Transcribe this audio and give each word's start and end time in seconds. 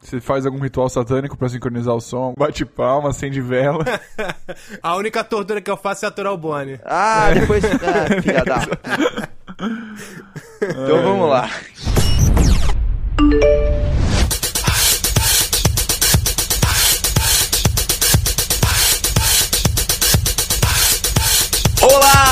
Você 0.00 0.20
faz 0.20 0.46
algum 0.46 0.60
ritual 0.60 0.88
satânico 0.88 1.36
pra 1.36 1.48
sincronizar 1.48 1.94
o 1.94 2.00
som, 2.00 2.32
bate 2.38 2.64
palma, 2.64 3.10
acende 3.10 3.40
vela. 3.40 3.84
A 4.82 4.96
única 4.96 5.24
tortura 5.24 5.60
que 5.60 5.70
eu 5.70 5.76
faço 5.76 6.04
é 6.04 6.08
aturar 6.08 6.32
o 6.32 6.38
Bonnie. 6.38 6.80
Ah, 6.84 7.30
depois. 7.34 7.64
Ah, 7.64 8.06
filha 8.22 8.44
da. 8.44 8.66
Então 10.62 11.02
vamos 11.02 11.28
lá. 11.28 11.50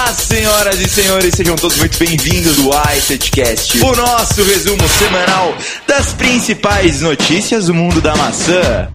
Olá, 0.07 0.15
senhoras 0.15 0.81
e 0.81 0.89
senhores, 0.89 1.35
sejam 1.35 1.57
todos 1.57 1.79
muito 1.79 1.99
bem-vindos 1.99 2.61
ao 2.61 2.97
iTouchcast, 2.97 3.83
o 3.83 3.97
nosso 3.97 4.45
resumo 4.45 4.89
semanal 4.89 5.53
das 5.85 6.13
principais 6.13 7.01
notícias 7.01 7.67
do 7.67 7.75
mundo 7.75 8.01
da 8.01 8.15
maçã. 8.15 8.89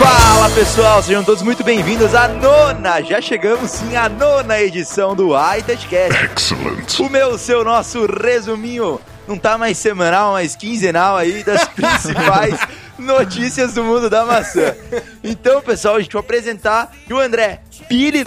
Fala 0.00 0.50
pessoal, 0.50 1.00
sejam 1.04 1.22
todos 1.22 1.40
muito 1.44 1.62
bem-vindos 1.62 2.16
à 2.16 2.26
nona, 2.26 3.00
já 3.02 3.20
chegamos 3.20 3.70
sim 3.70 3.94
à 3.94 4.08
nona 4.08 4.60
edição 4.60 5.14
do 5.14 5.30
iTouchcast. 5.56 6.24
Excellent. 6.24 6.98
O 6.98 7.08
meu, 7.08 7.38
seu, 7.38 7.62
nosso 7.62 8.04
resuminho 8.04 9.00
não 9.28 9.38
tá 9.38 9.56
mais 9.56 9.78
semanal, 9.78 10.32
mas 10.32 10.56
quinzenal 10.56 11.16
aí 11.16 11.44
das 11.44 11.64
principais 11.70 12.58
notícias 12.98 13.74
do 13.74 13.84
mundo 13.84 14.10
da 14.10 14.24
maçã. 14.24 14.74
Então, 15.22 15.60
pessoal, 15.60 15.96
a 15.96 16.00
gente 16.00 16.12
vai 16.12 16.20
apresentar 16.20 16.92
o 17.10 17.16
André 17.16 17.60
Pires, 17.88 18.24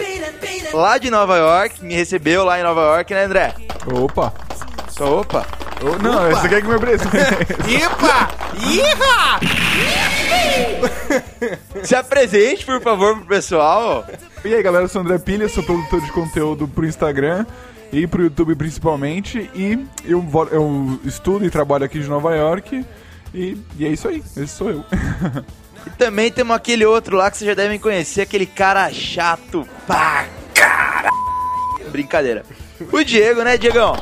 lá 0.72 0.98
de 0.98 1.10
Nova 1.10 1.36
York, 1.36 1.84
me 1.84 1.94
recebeu 1.94 2.44
lá 2.44 2.58
em 2.58 2.62
Nova 2.62 2.80
York, 2.80 3.12
né, 3.12 3.24
André? 3.24 3.54
Opa! 3.86 4.32
Só 4.88 5.20
opa. 5.20 5.46
Oh, 5.84 6.00
não, 6.00 6.30
esse 6.30 6.46
aqui 6.46 6.54
é 6.54 6.60
que 6.60 6.68
me 6.68 6.74
apresenta. 6.74 7.16
Ipa! 7.68 8.28
Iha! 8.60 9.40
Se 11.82 11.96
apresente, 11.96 12.64
por 12.64 12.80
favor, 12.80 13.16
pro 13.16 13.26
pessoal. 13.26 14.06
E 14.44 14.54
aí, 14.54 14.62
galera, 14.62 14.84
eu 14.84 14.88
sou 14.88 15.02
o 15.02 15.04
André 15.04 15.18
Pilha, 15.18 15.48
sou 15.48 15.62
produtor 15.62 16.00
de 16.00 16.12
conteúdo 16.12 16.68
pro 16.68 16.86
Instagram 16.86 17.44
e 17.92 18.06
pro 18.06 18.22
YouTube 18.22 18.54
principalmente. 18.54 19.50
E 19.54 19.84
eu, 20.04 20.24
eu 20.52 21.00
estudo 21.04 21.44
e 21.44 21.50
trabalho 21.50 21.84
aqui 21.84 21.98
de 21.98 22.08
Nova 22.08 22.34
York. 22.34 22.84
E, 23.34 23.56
e 23.78 23.86
é 23.86 23.88
isso 23.88 24.08
aí, 24.08 24.22
esse 24.36 24.48
sou 24.48 24.70
eu. 24.70 24.84
E 25.86 25.90
também 25.90 26.30
temos 26.30 26.54
aquele 26.54 26.84
outro 26.84 27.16
lá 27.16 27.30
que 27.30 27.38
vocês 27.38 27.48
já 27.48 27.54
devem 27.54 27.78
conhecer, 27.78 28.20
aquele 28.22 28.46
cara 28.46 28.90
chato 28.92 29.66
pra 29.86 30.26
cara. 30.54 31.08
Brincadeira. 31.90 32.44
O 32.92 33.02
Diego, 33.04 33.42
né, 33.42 33.56
Diegão? 33.56 33.94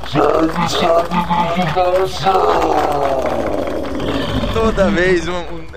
Toda 4.53 4.91
vez 4.91 5.27
um, 5.29 5.33
um- 5.39 5.71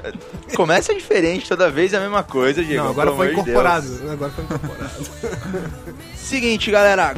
Começa 0.55 0.93
diferente, 0.93 1.47
toda 1.49 1.69
vez 1.71 1.93
é 1.93 1.97
a 1.97 2.01
mesma 2.01 2.21
coisa, 2.23 2.63
Diego. 2.63 2.83
Não, 2.83 2.91
agora 2.91 3.11
foi 3.13 3.31
incorporado. 3.31 3.87
Deus. 3.87 4.11
Agora 4.11 4.31
foi 4.31 4.43
incorporado. 4.43 4.93
Seguinte, 6.15 6.69
galera. 6.69 7.13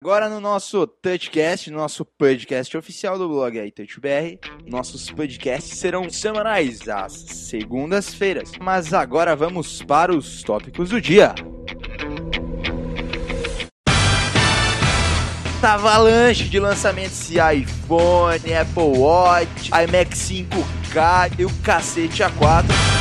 Agora 0.00 0.28
no 0.28 0.38
nosso 0.38 0.86
Touchcast, 0.86 1.72
no 1.72 1.78
nosso 1.78 2.04
podcast 2.04 2.76
oficial 2.76 3.18
do 3.18 3.28
blog 3.28 3.58
aí, 3.58 3.72
TouchBR, 3.72 4.38
nossos 4.64 5.10
podcasts 5.10 5.76
serão 5.76 6.08
semanais, 6.08 6.88
às 6.88 7.14
segundas-feiras. 7.14 8.52
Mas 8.60 8.94
agora 8.94 9.34
vamos 9.34 9.82
para 9.82 10.14
os 10.14 10.40
tópicos 10.44 10.90
do 10.90 11.00
dia. 11.00 11.34
Tá 15.60 15.74
avalanche 15.74 16.44
de 16.44 16.60
lançamentos 16.60 17.26
de 17.26 17.38
iPhone, 17.40 18.54
Apple 18.54 18.98
Watch, 19.00 19.68
iMac 19.72 20.14
5K 20.14 21.40
e 21.40 21.44
o 21.44 21.50
cacete 21.64 22.22
A4. 22.22 22.97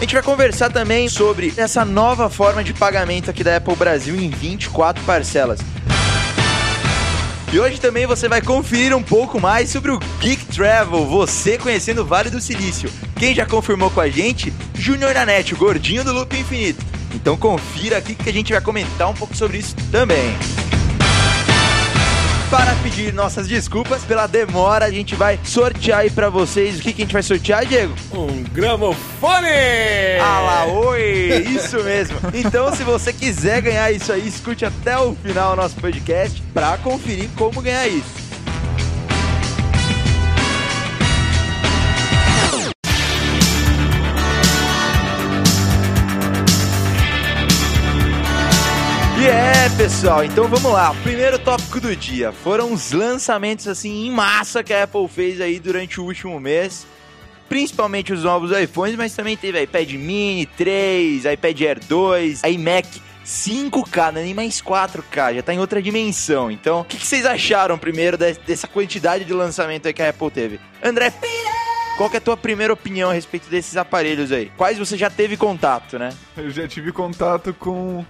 A 0.00 0.02
gente 0.02 0.14
vai 0.14 0.22
conversar 0.22 0.70
também 0.70 1.10
sobre 1.10 1.52
essa 1.58 1.84
nova 1.84 2.30
forma 2.30 2.64
de 2.64 2.72
pagamento 2.72 3.28
aqui 3.28 3.44
da 3.44 3.58
Apple 3.58 3.76
Brasil 3.76 4.16
em 4.16 4.30
24 4.30 5.04
parcelas. 5.04 5.60
E 7.52 7.60
hoje 7.60 7.78
também 7.78 8.06
você 8.06 8.26
vai 8.26 8.40
conferir 8.40 8.96
um 8.96 9.02
pouco 9.02 9.38
mais 9.38 9.68
sobre 9.68 9.90
o 9.90 9.98
Geek 10.18 10.46
Travel, 10.46 11.04
você 11.04 11.58
conhecendo 11.58 12.00
o 12.00 12.06
Vale 12.06 12.30
do 12.30 12.40
Silício. 12.40 12.90
Quem 13.14 13.34
já 13.34 13.44
confirmou 13.44 13.90
com 13.90 14.00
a 14.00 14.08
gente? 14.08 14.54
Júnior 14.74 15.12
Nanete, 15.12 15.52
o 15.52 15.58
gordinho 15.58 16.02
do 16.02 16.14
Loop 16.14 16.34
Infinito. 16.34 16.82
Então 17.14 17.36
confira 17.36 17.98
aqui 17.98 18.14
que 18.14 18.30
a 18.30 18.32
gente 18.32 18.54
vai 18.54 18.62
comentar 18.62 19.06
um 19.06 19.14
pouco 19.14 19.36
sobre 19.36 19.58
isso 19.58 19.76
também. 19.92 20.34
Para 22.50 22.74
pedir 22.82 23.12
nossas 23.14 23.46
desculpas 23.46 24.02
pela 24.02 24.26
demora, 24.26 24.84
a 24.84 24.90
gente 24.90 25.14
vai 25.14 25.38
sortear 25.44 26.00
aí 26.00 26.10
pra 26.10 26.28
vocês. 26.28 26.80
O 26.80 26.82
que, 26.82 26.92
que 26.92 27.02
a 27.02 27.04
gente 27.04 27.12
vai 27.12 27.22
sortear, 27.22 27.64
Diego? 27.64 27.94
Um 28.12 28.42
gramofone! 28.42 29.46
Ah 30.20 30.40
lá, 30.40 30.64
oi! 30.66 31.46
Isso 31.48 31.80
mesmo. 31.84 32.18
Então, 32.34 32.74
se 32.74 32.82
você 32.82 33.12
quiser 33.12 33.62
ganhar 33.62 33.92
isso 33.92 34.12
aí, 34.12 34.26
escute 34.26 34.64
até 34.64 34.98
o 34.98 35.14
final 35.14 35.52
o 35.52 35.56
nosso 35.56 35.76
podcast 35.76 36.42
pra 36.52 36.76
conferir 36.78 37.28
como 37.36 37.62
ganhar 37.62 37.86
isso. 37.86 38.19
Pessoal, 49.76 50.22
então 50.22 50.46
vamos 50.46 50.70
lá. 50.72 50.94
Primeiro 51.02 51.38
tópico 51.38 51.80
do 51.80 51.94
dia 51.96 52.32
foram 52.32 52.72
os 52.72 52.92
lançamentos 52.92 53.66
assim 53.66 54.06
em 54.06 54.10
massa 54.10 54.62
que 54.62 54.74
a 54.74 54.84
Apple 54.84 55.08
fez 55.08 55.40
aí 55.40 55.58
durante 55.58 56.00
o 56.00 56.04
último 56.04 56.38
mês 56.38 56.86
principalmente 57.48 58.12
os 58.12 58.22
novos 58.22 58.52
iPhones, 58.56 58.94
mas 58.94 59.12
também 59.12 59.36
teve 59.36 59.60
iPad 59.60 59.90
Mini 59.94 60.46
3, 60.46 61.24
iPad 61.24 61.60
Air 61.62 61.80
2, 61.84 62.42
iMac 62.44 63.02
5K, 63.26 64.12
não 64.12 64.20
é 64.20 64.24
nem 64.24 64.34
mais 64.34 64.62
4K, 64.62 65.34
já 65.34 65.42
tá 65.42 65.52
em 65.52 65.58
outra 65.58 65.82
dimensão. 65.82 66.48
Então, 66.48 66.82
o 66.82 66.84
que, 66.84 66.96
que 66.96 67.04
vocês 67.04 67.26
acharam 67.26 67.76
primeiro 67.76 68.16
de- 68.16 68.34
dessa 68.46 68.68
quantidade 68.68 69.24
de 69.24 69.32
lançamento 69.32 69.92
que 69.92 70.00
a 70.00 70.10
Apple 70.10 70.30
teve? 70.30 70.60
André, 70.80 71.12
qual 71.96 72.08
é 72.14 72.18
a 72.18 72.20
tua 72.20 72.36
primeira 72.36 72.72
opinião 72.72 73.10
a 73.10 73.12
respeito 73.12 73.50
desses 73.50 73.76
aparelhos 73.76 74.30
aí? 74.30 74.52
Quais 74.56 74.78
você 74.78 74.96
já 74.96 75.10
teve 75.10 75.36
contato, 75.36 75.98
né? 75.98 76.10
Eu 76.36 76.50
já 76.52 76.68
tive 76.68 76.92
contato 76.92 77.52
com, 77.52 78.06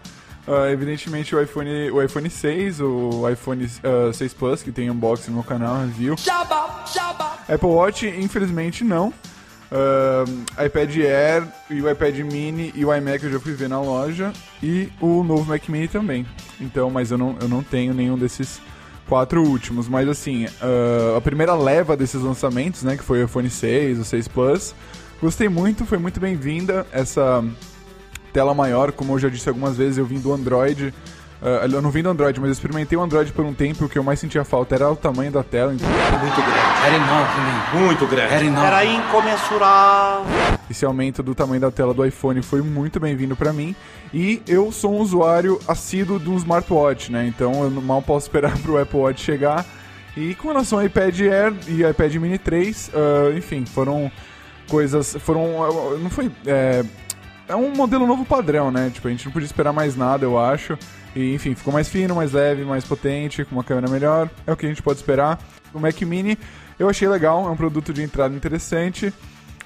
ah, 0.47 0.71
evidentemente, 0.71 1.34
o 1.34 1.41
iPhone, 1.41 1.91
o 1.91 2.03
iPhone 2.03 2.28
6, 2.28 2.81
o 2.81 3.28
iPhone 3.28 3.71
ah, 3.84 4.12
6 4.12 4.34
Plus, 4.34 4.62
que 4.62 4.73
tem 4.73 4.91
unboxing 4.91 5.31
no 5.31 5.37
meu 5.37 5.45
canal, 5.45 5.81
review. 5.81 6.17
Apple 7.49 7.69
Watch, 7.69 8.06
infelizmente, 8.06 8.84
não. 8.84 9.12
Ah, 9.71 10.25
iPad 10.65 10.97
Air 10.97 11.47
e 11.69 11.81
o 11.81 11.91
iPad 11.91 12.19
Mini 12.21 12.73
e 12.75 12.84
o 12.84 12.95
iMac 12.95 13.23
eu 13.25 13.33
já 13.33 13.41
fui 13.41 13.53
ver 13.53 13.69
na 13.69 13.81
loja. 13.81 14.33
E 14.62 14.91
o 15.01 15.23
novo 15.23 15.45
Mac 15.45 15.69
Mini 15.69 15.89
também. 15.89 16.27
Então, 16.61 16.91
mas 16.91 17.11
eu 17.11 17.19
não, 17.19 17.37
eu 17.41 17.49
não 17.49 17.62
tenho 17.62 17.95
nenhum 17.95 18.19
desses 18.19 18.61
quatro 19.09 19.43
últimos. 19.43 19.89
Mas 19.89 20.09
assim, 20.09 20.47
a 21.17 21.21
primeira 21.21 21.55
leva 21.55 21.97
desses 21.97 22.21
lançamentos, 22.22 22.83
né, 22.83 22.97
que 22.97 23.03
foi 23.03 23.22
o 23.22 23.25
iPhone 23.25 23.51
6, 23.51 23.99
o 23.99 24.05
6 24.05 24.28
Plus, 24.28 24.75
gostei 25.21 25.49
muito, 25.49 25.84
foi 25.84 25.99
muito 25.99 26.21
bem-vinda 26.21 26.87
essa 26.93 27.45
tela 28.33 28.55
maior, 28.55 28.93
como 28.93 29.15
eu 29.15 29.19
já 29.19 29.29
disse 29.29 29.49
algumas 29.49 29.77
vezes, 29.77 29.99
eu 29.99 30.05
vim 30.07 30.19
do 30.19 30.33
Android. 30.33 30.93
ah, 31.43 31.67
eu 31.71 31.81
não 31.83 31.91
vim 31.91 32.03
do 32.03 32.11
Android, 32.11 32.39
mas 32.41 32.49
eu 32.49 32.53
experimentei 32.53 32.97
o 32.99 33.03
Android 33.03 33.33
por 33.33 33.45
um 33.45 33.53
tempo 33.55 33.83
e 33.85 33.87
o 33.87 33.89
que 33.89 33.99
eu 33.99 34.03
mais 34.05 34.21
sentia 34.21 34.45
falta 34.45 34.75
era 34.75 34.91
o 34.91 34.97
tamanho 34.97 35.31
da 35.33 35.43
tela. 35.43 35.75
Então, 35.75 35.89
Muito 35.89 36.37
grande. 36.37 36.71
Era 36.87 36.97
enorme. 36.97 37.85
Muito 37.85 38.07
grande. 38.07 38.35
Era 38.35 38.45
enorme. 38.45 38.67
Era 38.67 38.85
incomensurável. 38.85 40.59
esse 40.71 40.85
aumento 40.85 41.23
do 41.23 41.35
tamanho 41.35 41.61
da 41.61 41.71
tela 41.71 41.93
do 41.93 42.05
iPhone 42.05 42.43
foi 42.43 42.63
muito 42.63 42.99
bem-vindo 43.01 43.37
pra 43.37 43.53
mim. 43.53 43.75
E 44.13 44.43
eu 44.47 44.71
sou 44.73 44.95
um 44.95 44.99
usuário 44.99 45.59
assíduo 45.69 46.19
do 46.19 46.35
smartwatch, 46.37 47.11
né? 47.13 47.27
Então 47.27 47.65
eu 47.65 47.71
mal 47.71 48.03
posso 48.03 48.27
esperar 48.27 48.57
pro 48.60 48.81
Apple 48.81 48.99
Watch 48.99 49.21
chegar. 49.22 49.65
E 50.16 50.34
com 50.34 50.49
relação 50.49 50.78
ao 50.78 50.84
iPad 50.84 51.21
Air 51.21 51.54
e 51.69 51.84
iPad 51.84 52.15
Mini 52.16 52.39
3, 52.39 52.91
ah, 52.95 53.37
enfim, 53.37 53.65
foram 53.65 54.10
coisas. 54.69 55.16
Foram. 55.21 55.63
ah, 55.63 55.99
Não 55.99 56.10
foi. 56.10 56.31
É, 56.47 56.84
é 57.51 57.57
um 57.57 57.75
modelo 57.75 58.07
novo 58.07 58.25
padrão, 58.25 58.71
né? 58.71 58.91
Tipo, 58.93 59.09
a 59.09 59.11
gente 59.11 59.27
não 59.27 59.33
podia 59.33 59.47
esperar 59.47 59.73
mais 59.73 59.97
nada, 59.97 60.25
eu 60.25 60.39
acho. 60.39 60.79
E, 61.15 61.35
enfim, 61.35 61.55
ficou 61.55 61.73
mais 61.73 61.89
fino, 61.89 62.15
mais 62.15 62.33
leve, 62.33 62.65
mais 62.65 62.85
potente, 62.85 63.45
com 63.45 63.57
uma 63.57 63.65
câmera 63.65 63.91
melhor. 63.91 64.31
É 64.47 64.53
o 64.53 64.57
que 64.57 64.67
a 64.67 64.69
gente 64.69 64.83
pode 64.83 64.99
esperar. 64.99 65.39
O 65.75 65.79
Mac 65.79 66.01
Mini 66.03 66.39
eu 66.81 66.89
achei 66.89 67.07
legal, 67.07 67.47
é 67.47 67.51
um 67.51 67.57
produto 67.57 67.93
de 67.93 68.03
entrada 68.03 68.35
interessante. 68.35 69.13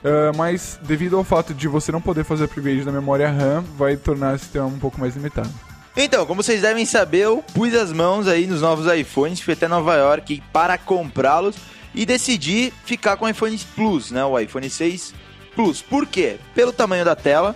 ah, 0.03 0.33
mas 0.37 0.79
devido 0.83 1.17
ao 1.17 1.23
fato 1.23 1.55
de 1.55 1.69
você 1.69 1.93
não 1.93 2.01
poder 2.01 2.25
fazer 2.25 2.45
upgrade 2.45 2.85
da 2.85 2.91
memória 2.91 3.31
RAM, 3.31 3.63
vai 3.79 3.97
tornar 3.97 4.35
esse 4.35 4.45
sistema 4.45 4.67
um 4.67 4.79
pouco 4.79 5.01
mais 5.01 5.15
limitado. 5.15 5.51
Então, 5.97 6.27
como 6.27 6.43
vocês 6.43 6.63
devem 6.63 6.85
saber, 6.85 7.21
eu 7.21 7.45
pus 7.55 7.73
as 7.73 7.93
mãos 7.93 8.27
aí 8.27 8.49
nos 8.49 8.61
novos 8.61 8.93
iPhones, 8.93 9.41
fui 9.41 9.55
até 9.55 9.69
Nova 9.69 9.95
York 9.95 10.43
para 10.53 10.77
comprá-los 10.77 11.55
e 11.95 12.05
decidi 12.05 12.73
ficar 12.85 13.17
com 13.17 13.27
o 13.27 13.29
iPhone 13.29 13.57
Plus, 13.77 14.11
né? 14.11 14.25
O 14.25 14.37
iPhone 14.37 14.69
6 14.69 15.15
Plus. 15.55 15.81
Por 15.81 16.05
quê? 16.07 16.37
Pelo 16.53 16.73
tamanho 16.73 17.05
da 17.05 17.15
tela. 17.15 17.55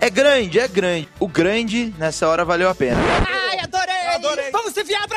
É 0.00 0.10
grande, 0.10 0.58
é 0.58 0.68
grande. 0.68 1.08
O 1.18 1.28
grande, 1.28 1.92
nessa 1.98 2.28
hora, 2.28 2.44
valeu 2.44 2.68
a 2.68 2.74
pena. 2.74 3.00
Ai, 3.26 3.58
adorei! 3.60 4.50
Vamos 4.50 4.72
ser 4.72 4.84
viado 4.84 5.08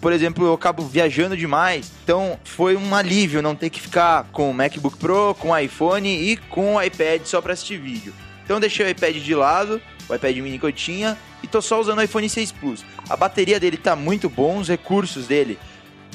por 0.00 0.12
exemplo, 0.12 0.46
eu 0.46 0.54
acabo 0.54 0.82
viajando 0.84 1.36
demais. 1.36 1.92
Então 2.02 2.38
foi 2.42 2.74
um 2.74 2.94
alívio 2.94 3.42
não 3.42 3.54
ter 3.54 3.68
que 3.68 3.80
ficar 3.80 4.24
com 4.32 4.50
o 4.50 4.54
MacBook 4.54 4.96
Pro, 4.96 5.34
com 5.38 5.50
o 5.50 5.58
iPhone 5.58 6.08
e 6.08 6.36
com 6.36 6.76
o 6.76 6.82
iPad 6.82 7.22
só 7.24 7.40
para 7.42 7.52
assistir 7.52 7.78
vídeo. 7.78 8.14
Então 8.44 8.58
deixei 8.58 8.86
o 8.86 8.88
iPad 8.88 9.16
de 9.16 9.34
lado, 9.34 9.80
o 10.08 10.14
iPad 10.14 10.36
mini 10.38 10.58
que 10.58 10.64
eu 10.64 10.72
tinha, 10.72 11.18
e 11.42 11.46
tô 11.46 11.60
só 11.60 11.78
usando 11.78 11.98
o 11.98 12.02
iPhone 12.02 12.28
6 12.28 12.52
Plus. 12.52 12.84
A 13.08 13.16
bateria 13.16 13.60
dele 13.60 13.76
tá 13.76 13.94
muito 13.94 14.28
bom, 14.28 14.58
os 14.58 14.68
recursos 14.68 15.26
dele 15.26 15.58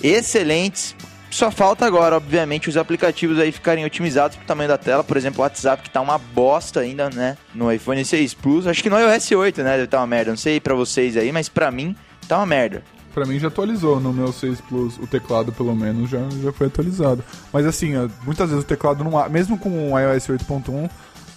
excelentes. 0.01 0.95
Só 1.35 1.51
falta 1.51 1.85
agora, 1.85 2.15
obviamente, 2.15 2.69
os 2.69 2.77
aplicativos 2.77 3.37
aí 3.39 3.51
ficarem 3.51 3.83
otimizados 3.83 4.37
pro 4.37 4.45
tamanho 4.47 4.69
da 4.69 4.77
tela. 4.77 5.03
Por 5.03 5.17
exemplo, 5.17 5.39
o 5.39 5.41
WhatsApp, 5.41 5.83
que 5.83 5.89
tá 5.89 5.99
uma 5.99 6.17
bosta 6.17 6.79
ainda, 6.79 7.09
né? 7.09 7.37
No 7.53 7.69
iPhone 7.69 8.05
6 8.05 8.33
Plus. 8.33 8.65
Acho 8.65 8.81
que 8.81 8.89
no 8.89 8.97
iOS 8.97 9.31
8, 9.33 9.61
né? 9.61 9.75
Deve 9.75 9.87
tá 9.87 9.99
uma 9.99 10.07
merda. 10.07 10.31
Não 10.31 10.37
sei 10.37 10.61
pra 10.61 10.73
vocês 10.73 11.17
aí, 11.17 11.33
mas 11.33 11.49
pra 11.49 11.69
mim, 11.71 11.93
tá 12.25 12.37
uma 12.37 12.45
merda. 12.45 12.83
Pra 13.13 13.25
mim 13.25 13.37
já 13.37 13.49
atualizou 13.49 13.99
no 13.99 14.13
meu 14.13 14.31
6 14.31 14.61
Plus, 14.61 14.97
o 14.97 15.05
teclado 15.07 15.51
pelo 15.51 15.75
menos 15.75 16.09
já, 16.09 16.19
já 16.41 16.53
foi 16.53 16.67
atualizado. 16.67 17.21
Mas 17.51 17.65
assim, 17.65 17.91
muitas 18.23 18.49
vezes 18.49 18.63
o 18.63 18.67
teclado 18.67 19.03
não. 19.03 19.29
Mesmo 19.29 19.57
com 19.57 19.91
o 19.91 19.99
iOS 19.99 20.27
8.1, 20.29 20.89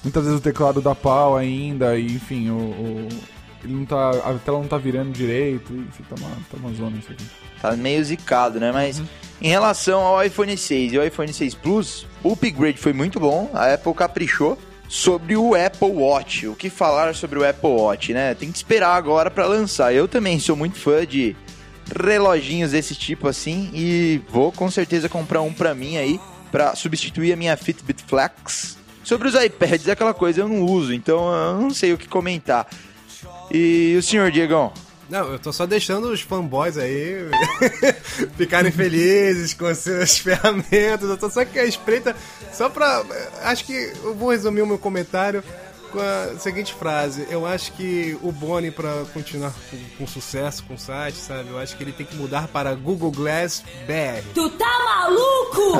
muitas 0.05 0.23
vezes 0.23 0.39
o 0.39 0.43
teclado 0.43 0.81
dá 0.81 0.95
pau 0.95 1.37
ainda, 1.37 1.99
e 1.99 2.07
enfim, 2.07 2.51
o. 2.51 2.55
o- 2.57 3.09
ele 3.65 3.75
não 3.75 3.85
tá. 3.85 4.11
A 4.11 4.35
tela 4.35 4.59
não 4.59 4.69
tá 4.69 4.79
virando 4.79 5.11
direito, 5.11 5.73
e 5.73 5.89
isso 5.89 6.03
tá 6.09 6.17
uma, 6.19 6.31
tá 6.31 6.57
uma 6.57 6.73
zona 6.75 6.97
isso 6.99 7.11
aqui. 7.13 7.25
Tá 7.61 7.77
meio 7.77 8.05
zicado, 8.05 8.61
né? 8.61 8.71
Mas 8.73 9.03
em 9.41 9.49
relação 9.49 10.01
ao 10.01 10.25
iPhone 10.25 10.57
6 10.57 10.93
e 10.93 10.99
ao 10.99 11.07
iPhone 11.07 11.33
6 11.33 11.55
Plus, 11.55 12.07
o 12.23 12.33
upgrade 12.33 12.79
foi 12.79 12.93
muito 12.93 13.19
bom. 13.19 13.51
A 13.53 13.75
Apple 13.75 13.95
caprichou 13.95 14.59
sobre 14.89 15.37
o 15.37 15.55
Apple 15.55 15.91
Watch. 15.91 16.47
O 16.47 16.55
que 16.55 16.71
falar 16.71 17.15
sobre 17.15 17.39
o 17.39 17.49
Apple 17.49 17.69
Watch, 17.69 18.13
né? 18.13 18.35
Tem 18.35 18.51
que 18.51 18.57
esperar 18.57 18.95
agora 18.97 19.31
pra 19.31 19.47
lançar. 19.47 19.93
Eu 19.93 20.09
também 20.09 20.39
sou 20.41 20.57
muito 20.57 20.79
fã 20.79 21.07
de 21.07 21.37
reloginhos 21.95 22.73
desse 22.73 22.95
tipo 22.95 23.29
assim 23.29 23.71
e 23.73 24.21
vou 24.29 24.53
com 24.53 24.71
certeza 24.71 25.09
comprar 25.09 25.41
um 25.41 25.53
pra 25.53 25.75
mim 25.75 25.97
aí 25.97 26.21
pra 26.51 26.75
substituir 26.75 27.33
a 27.33 27.37
minha 27.37 27.57
Fitbit 27.57 28.03
Flex. 28.07 28.77
Sobre 29.05 29.29
os 29.29 29.35
iPads, 29.35 29.89
é 29.89 29.93
aquela 29.93 30.13
coisa 30.13 30.43
eu 30.43 30.49
não 30.49 30.63
uso, 30.63 30.93
então 30.93 31.33
eu 31.33 31.61
não 31.61 31.71
sei 31.71 31.93
o 31.95 31.99
que 31.99 32.07
comentar. 32.07 32.67
E 33.51 33.97
o 33.99 34.03
senhor 34.03 34.31
Diegão? 34.31 34.73
Não, 35.09 35.33
eu 35.33 35.39
tô 35.39 35.53
só 35.53 35.65
deixando 35.65 36.09
os 36.09 36.21
fanboys 36.21 36.77
aí 36.77 37.17
ficarem 38.37 38.71
felizes 38.71 39.55
com 39.55 39.65
as 39.65 39.79
suas 39.79 40.19
ferramentas. 40.19 41.09
Eu 41.09 41.17
tô 41.17 41.31
só 41.31 41.41
aqui 41.41 41.59
à 41.59 41.65
espreita, 41.65 42.15
só 42.53 42.69
pra. 42.69 43.03
Acho 43.43 43.65
que 43.65 43.93
eu 44.03 44.15
vou 44.15 44.31
resumir 44.31 44.61
o 44.61 44.67
meu 44.67 44.79
comentário 44.79 45.43
com 45.91 45.99
a 45.99 46.39
seguinte 46.39 46.75
frase. 46.75 47.27
Eu 47.31 47.47
acho 47.47 47.73
que 47.73 48.19
o 48.23 48.31
Boni, 48.31 48.71
pra 48.71 49.05
continuar 49.15 49.55
com, 49.71 49.79
com 49.97 50.07
sucesso 50.07 50.63
com 50.65 50.75
o 50.75 50.79
site, 50.79 51.17
sabe? 51.17 51.49
Eu 51.49 51.59
acho 51.59 51.75
que 51.75 51.83
ele 51.83 51.93
tem 51.93 52.05
que 52.05 52.15
mudar 52.15 52.47
para 52.49 52.75
Google 52.75 53.11
Glass 53.11 53.65
BR. 53.87 54.23
Tu 54.35 54.51
tá 54.51 54.79
maluco? 54.85 55.79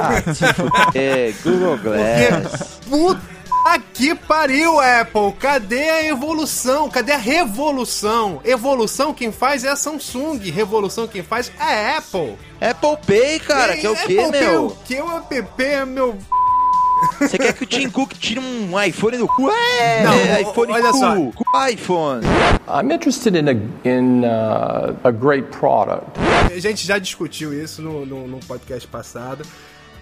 É, 0.95 1.35
Google 1.45 1.77
Glass. 1.79 2.79
Porque, 2.89 2.89
puta 2.89 3.38
que 3.77 4.15
pariu, 4.15 4.79
Apple! 4.79 5.33
Cadê 5.39 5.91
a 5.91 6.05
evolução? 6.05 6.89
Cadê 6.89 7.13
a 7.13 7.17
revolução? 7.19 8.41
Evolução 8.45 9.13
quem 9.13 9.33
faz 9.33 9.65
é 9.65 9.69
a 9.71 9.77
Samsung, 9.77 10.39
revolução 10.51 11.09
quem 11.09 11.23
faz 11.23 11.51
é 11.59 11.63
a 11.63 11.99
Apple. 11.99 12.39
Apple 12.61 12.97
Pay, 13.07 13.41
cara, 13.41 13.77
que 13.77 13.85
é 13.87 13.91
o 13.91 13.93
Apple 13.95 14.07
quê, 14.07 14.23
Pay, 14.23 14.31
meu? 14.41 14.67
O 14.67 14.77
que 14.85 14.95
o 15.01 15.17
app 15.17 15.63
é 15.65 15.85
meu... 15.85 16.17
Você 17.21 17.39
quer 17.39 17.53
que 17.53 17.63
o 17.63 17.67
Tim 17.67 17.89
Cook 17.89 18.13
tire 18.15 18.41
um 18.41 18.81
iPhone 18.83 19.19
do 19.19 19.29
cu? 19.29 19.49
É, 19.51 20.03
Não, 20.03 20.13
é, 20.15 20.39
o- 20.39 20.51
iPhone 20.51 20.73
olha 20.73 20.93
só. 20.93 21.15
cu, 21.15 21.33
cu 21.33 21.45
iPhone. 21.71 22.23
I'm 22.67 22.93
interested 22.93 23.37
in 23.37 23.49
a 23.49 23.53
in 23.89 24.25
uh, 24.25 24.97
a 25.05 25.11
great 25.13 25.47
product. 25.57 26.19
A 26.53 26.59
gente 26.59 26.85
já 26.85 26.99
discutiu 26.99 27.53
isso 27.55 27.81
no, 27.83 28.05
no, 28.05 28.27
no 28.27 28.41
podcast 28.41 28.89
passado. 28.89 29.45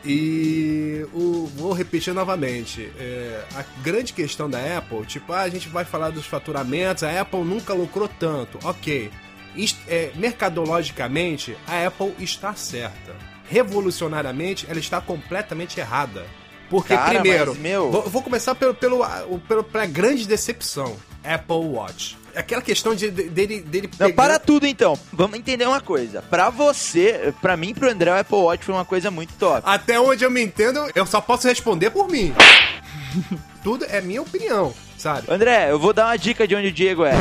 E 0.05 1.07
o- 1.13 1.51
vou 1.57 1.73
repetir 1.73 2.13
novamente. 2.15 2.91
é, 2.99 3.45
a 3.55 3.65
grande 3.83 4.13
questão 4.13 4.49
da 4.49 4.79
Apple, 4.79 5.05
tipo, 5.07 5.33
ah, 5.33 5.41
a 5.43 5.49
gente 5.49 5.69
vai 5.69 5.85
falar 5.85 6.11
dos 6.11 6.27
faturamentos, 6.27 7.03
a 7.03 7.21
Apple 7.21 7.41
nunca 7.45 7.73
lucrou 7.75 8.09
tanto. 8.09 8.59
Ok. 8.65 9.11
Ist- 9.57 9.79
é, 9.89 10.11
mercadologicamente, 10.17 11.57
a 11.67 11.87
Apple 11.87 12.15
está 12.19 12.55
certa. 12.55 13.15
Revolucionariamente, 13.49 14.67
ela 14.69 14.79
está 14.79 15.01
completamente 15.01 15.79
errada. 15.81 16.25
Porque, 16.69 16.95
Cara, 16.97 17.21
primeiro, 17.21 17.53
mas, 17.53 17.59
meu- 17.63 17.91
vou, 17.93 18.03
vou 18.09 18.23
começar 18.23 18.55
pelo, 18.57 18.75
pelo, 18.75 19.05
pelo, 19.49 19.63
pela 19.63 19.87
grande 19.87 20.27
decepção: 20.27 20.97
Apple 21.23 21.57
Watch. 21.57 22.17
Aquela 22.37 22.63
questão 22.63 22.95
de, 22.95 23.11
de- 23.11 23.29
dele, 23.29 23.61
dele 23.61 23.91
Não, 23.99 24.13
para 24.13 24.39
tudo 24.39 24.67
então. 24.67 24.99
Vamos 25.13 25.39
entender 25.39 25.67
uma 25.67 25.81
coisa. 25.81 26.23
Pra 26.23 26.51
você, 26.51 27.33
pra 27.41 27.57
mim, 27.57 27.75
pro 27.75 27.91
André, 27.91 28.11
o 28.13 28.19
Apple 28.19 28.37
Watch 28.39 28.65
foi 28.65 28.75
uma 28.75 28.85
coisa 28.85 29.11
muito 29.11 29.33
top. 29.39 29.63
Até 29.65 29.99
onde 29.99 30.25
eu 30.25 30.31
me 30.31 30.43
entendo, 30.43 30.85
eu 30.95 31.07
só 31.07 31.21
posso 31.21 31.49
responder 31.49 31.91
por 31.91 32.09
mim. 32.09 32.35
Tudo 33.65 33.85
é 33.89 34.01
minha 34.01 34.23
opinião, 34.23 34.73
sabe? 34.97 35.27
André, 35.29 35.71
eu 35.73 35.79
vou 35.79 35.93
dar 35.93 36.07
uma 36.07 36.17
dica 36.17 36.47
de 36.47 36.55
onde 36.55 36.69
o 36.69 36.73
Diego 36.73 37.05
é. 37.05 37.13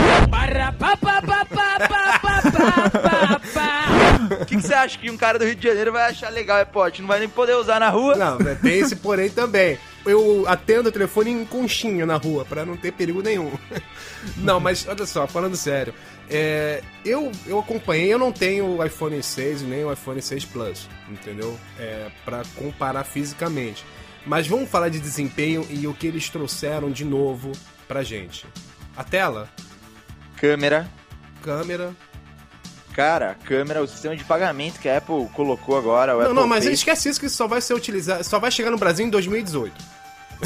O 4.42 4.46
que, 4.46 4.56
que 4.56 4.62
você 4.62 4.74
acha 4.74 4.98
que 4.98 5.10
um 5.10 5.18
cara 5.18 5.40
do 5.40 5.46
Rio 5.46 5.56
de 5.56 5.68
Janeiro 5.68 5.92
vai 5.92 6.10
achar 6.10 6.30
legal 6.30 6.58
o 6.58 6.62
Apple 6.62 6.80
Watch? 6.80 7.02
Não 7.02 7.08
vai 7.08 7.20
nem 7.20 7.30
poder 7.30 7.56
usar 7.56 7.80
na 7.80 7.90
rua? 7.90 8.16
Não, 8.16 8.38
tem 8.62 8.80
esse 8.80 8.96
porém 8.96 9.30
também. 9.30 9.78
Eu 10.06 10.46
atendo 10.48 10.90
o 10.90 10.92
telefone 10.92 11.32
em 11.32 11.46
conchinha 11.46 12.06
na 12.06 12.16
rua, 12.16 12.46
pra 12.46 12.66
não 12.66 12.78
ter 12.78 12.92
perigo 12.92 13.22
nenhum. 13.22 13.52
Não, 14.38 14.60
mas 14.60 14.88
olha 14.88 15.06
só, 15.06 15.26
falando 15.28 15.56
sério. 15.56 15.94
é, 16.30 16.84
eu, 17.04 17.32
eu 17.46 17.60
acompanhei, 17.60 18.14
eu 18.14 18.18
não 18.20 18.32
tenho 18.32 18.66
o 18.78 18.84
iPhone 18.86 19.22
6 19.22 19.62
e 19.62 19.66
nem 19.66 19.84
o 19.84 19.92
iPhone 19.92 20.22
6 20.22 20.46
Plus, 20.46 20.90
entendeu? 21.10 21.58
É, 21.80 22.10
pra 22.24 22.44
comparar 22.56 23.04
fisicamente. 23.04 23.84
Mas 24.26 24.48
vamos 24.48 24.70
falar 24.70 24.90
de 24.90 25.00
desempenho 25.00 25.66
e 25.70 25.86
o 25.88 25.94
que 25.94 26.08
eles 26.08 26.30
trouxeram 26.30 26.92
de 26.92 27.06
novo 27.06 27.52
pra 27.88 28.02
gente. 28.04 28.46
A 28.98 29.04
tela, 29.04 29.50
Câmera. 30.38 30.90
câmera, 31.44 31.96
Cara, 32.94 33.36
câmera, 33.44 33.84
o 33.84 33.88
sistema 33.88 34.16
de 34.16 34.24
pagamento 34.24 34.80
que 34.80 34.88
a 34.88 34.98
Apple 34.98 35.28
colocou 35.34 35.78
agora. 35.78 36.14
Não, 36.14 36.22
Apple 36.22 36.34
não, 36.34 36.48
mas 36.48 36.64
Pay. 36.64 36.74
esquece 36.74 37.10
isso 37.10 37.20
que 37.20 37.26
isso 37.26 37.36
só 37.36 37.46
vai 37.46 37.60
ser 37.60 37.74
utilizado, 37.74 38.24
só 38.24 38.40
vai 38.40 38.50
chegar 38.50 38.72
no 38.72 38.78
Brasil 38.78 39.06
em 39.06 39.10
2018. 39.10 39.95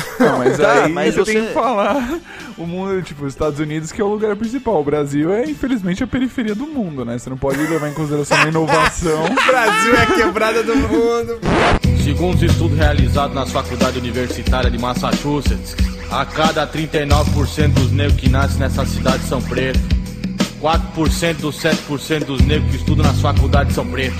Não, 0.20 0.38
mas 0.40 0.58
Tá, 0.58 0.84
aí 0.86 0.92
mas 0.94 1.14
você, 1.16 1.20
você- 1.26 1.34
tem 1.34 1.48
que 1.48 1.54
falar 1.54 2.20
o 2.58 2.66
mundo, 2.66 3.02
tipo, 3.02 3.26
os 3.26 3.34
Estados 3.34 3.60
Unidos 3.60 3.92
que 3.92 4.02
é 4.02 4.04
o 4.04 4.08
lugar 4.08 4.36
principal. 4.36 4.80
O 4.82 4.84
Brasil 4.84 5.32
é, 5.34 5.46
infelizmente, 5.50 6.04
a 6.04 6.08
periferia 6.08 6.54
do 6.56 6.66
mundo, 6.68 7.06
né? 7.06 7.18
Você 7.18 7.30
não 7.30 7.38
pode 7.38 7.58
levar 7.58 7.90
em 7.90 7.94
consideração 7.94 8.38
a 8.38 8.48
inovação. 8.48 9.26
O 9.32 9.52
Brasil 9.52 9.96
é 9.96 10.02
a 10.04 10.06
quebrada 10.06 10.64
do 10.64 10.76
mundo. 10.76 11.40
Segundo 12.04 12.44
estudo 12.44 12.76
realizado 12.76 13.34
na 13.34 13.46
Faculdade 13.46 13.98
Universitária 14.00 14.70
de 14.70 14.78
Massachusetts, 14.78 15.76
a 16.12 16.26
cada 16.26 16.66
39% 16.68 17.70
dos 17.74 17.92
negros 17.92 18.20
que 18.20 18.30
nascem 18.30 18.60
nessa 18.60 18.86
cidade 18.86 19.24
são 19.24 19.42
pretos. 19.42 19.82
4% 20.62 21.36
dos 21.38 21.56
7% 21.62 22.26
dos 22.26 22.42
negros 22.42 22.70
que 22.72 22.78
estudam 22.78 23.06
nas 23.06 23.22
faculdades 23.22 23.74
são 23.76 23.88
pretos. 23.88 24.20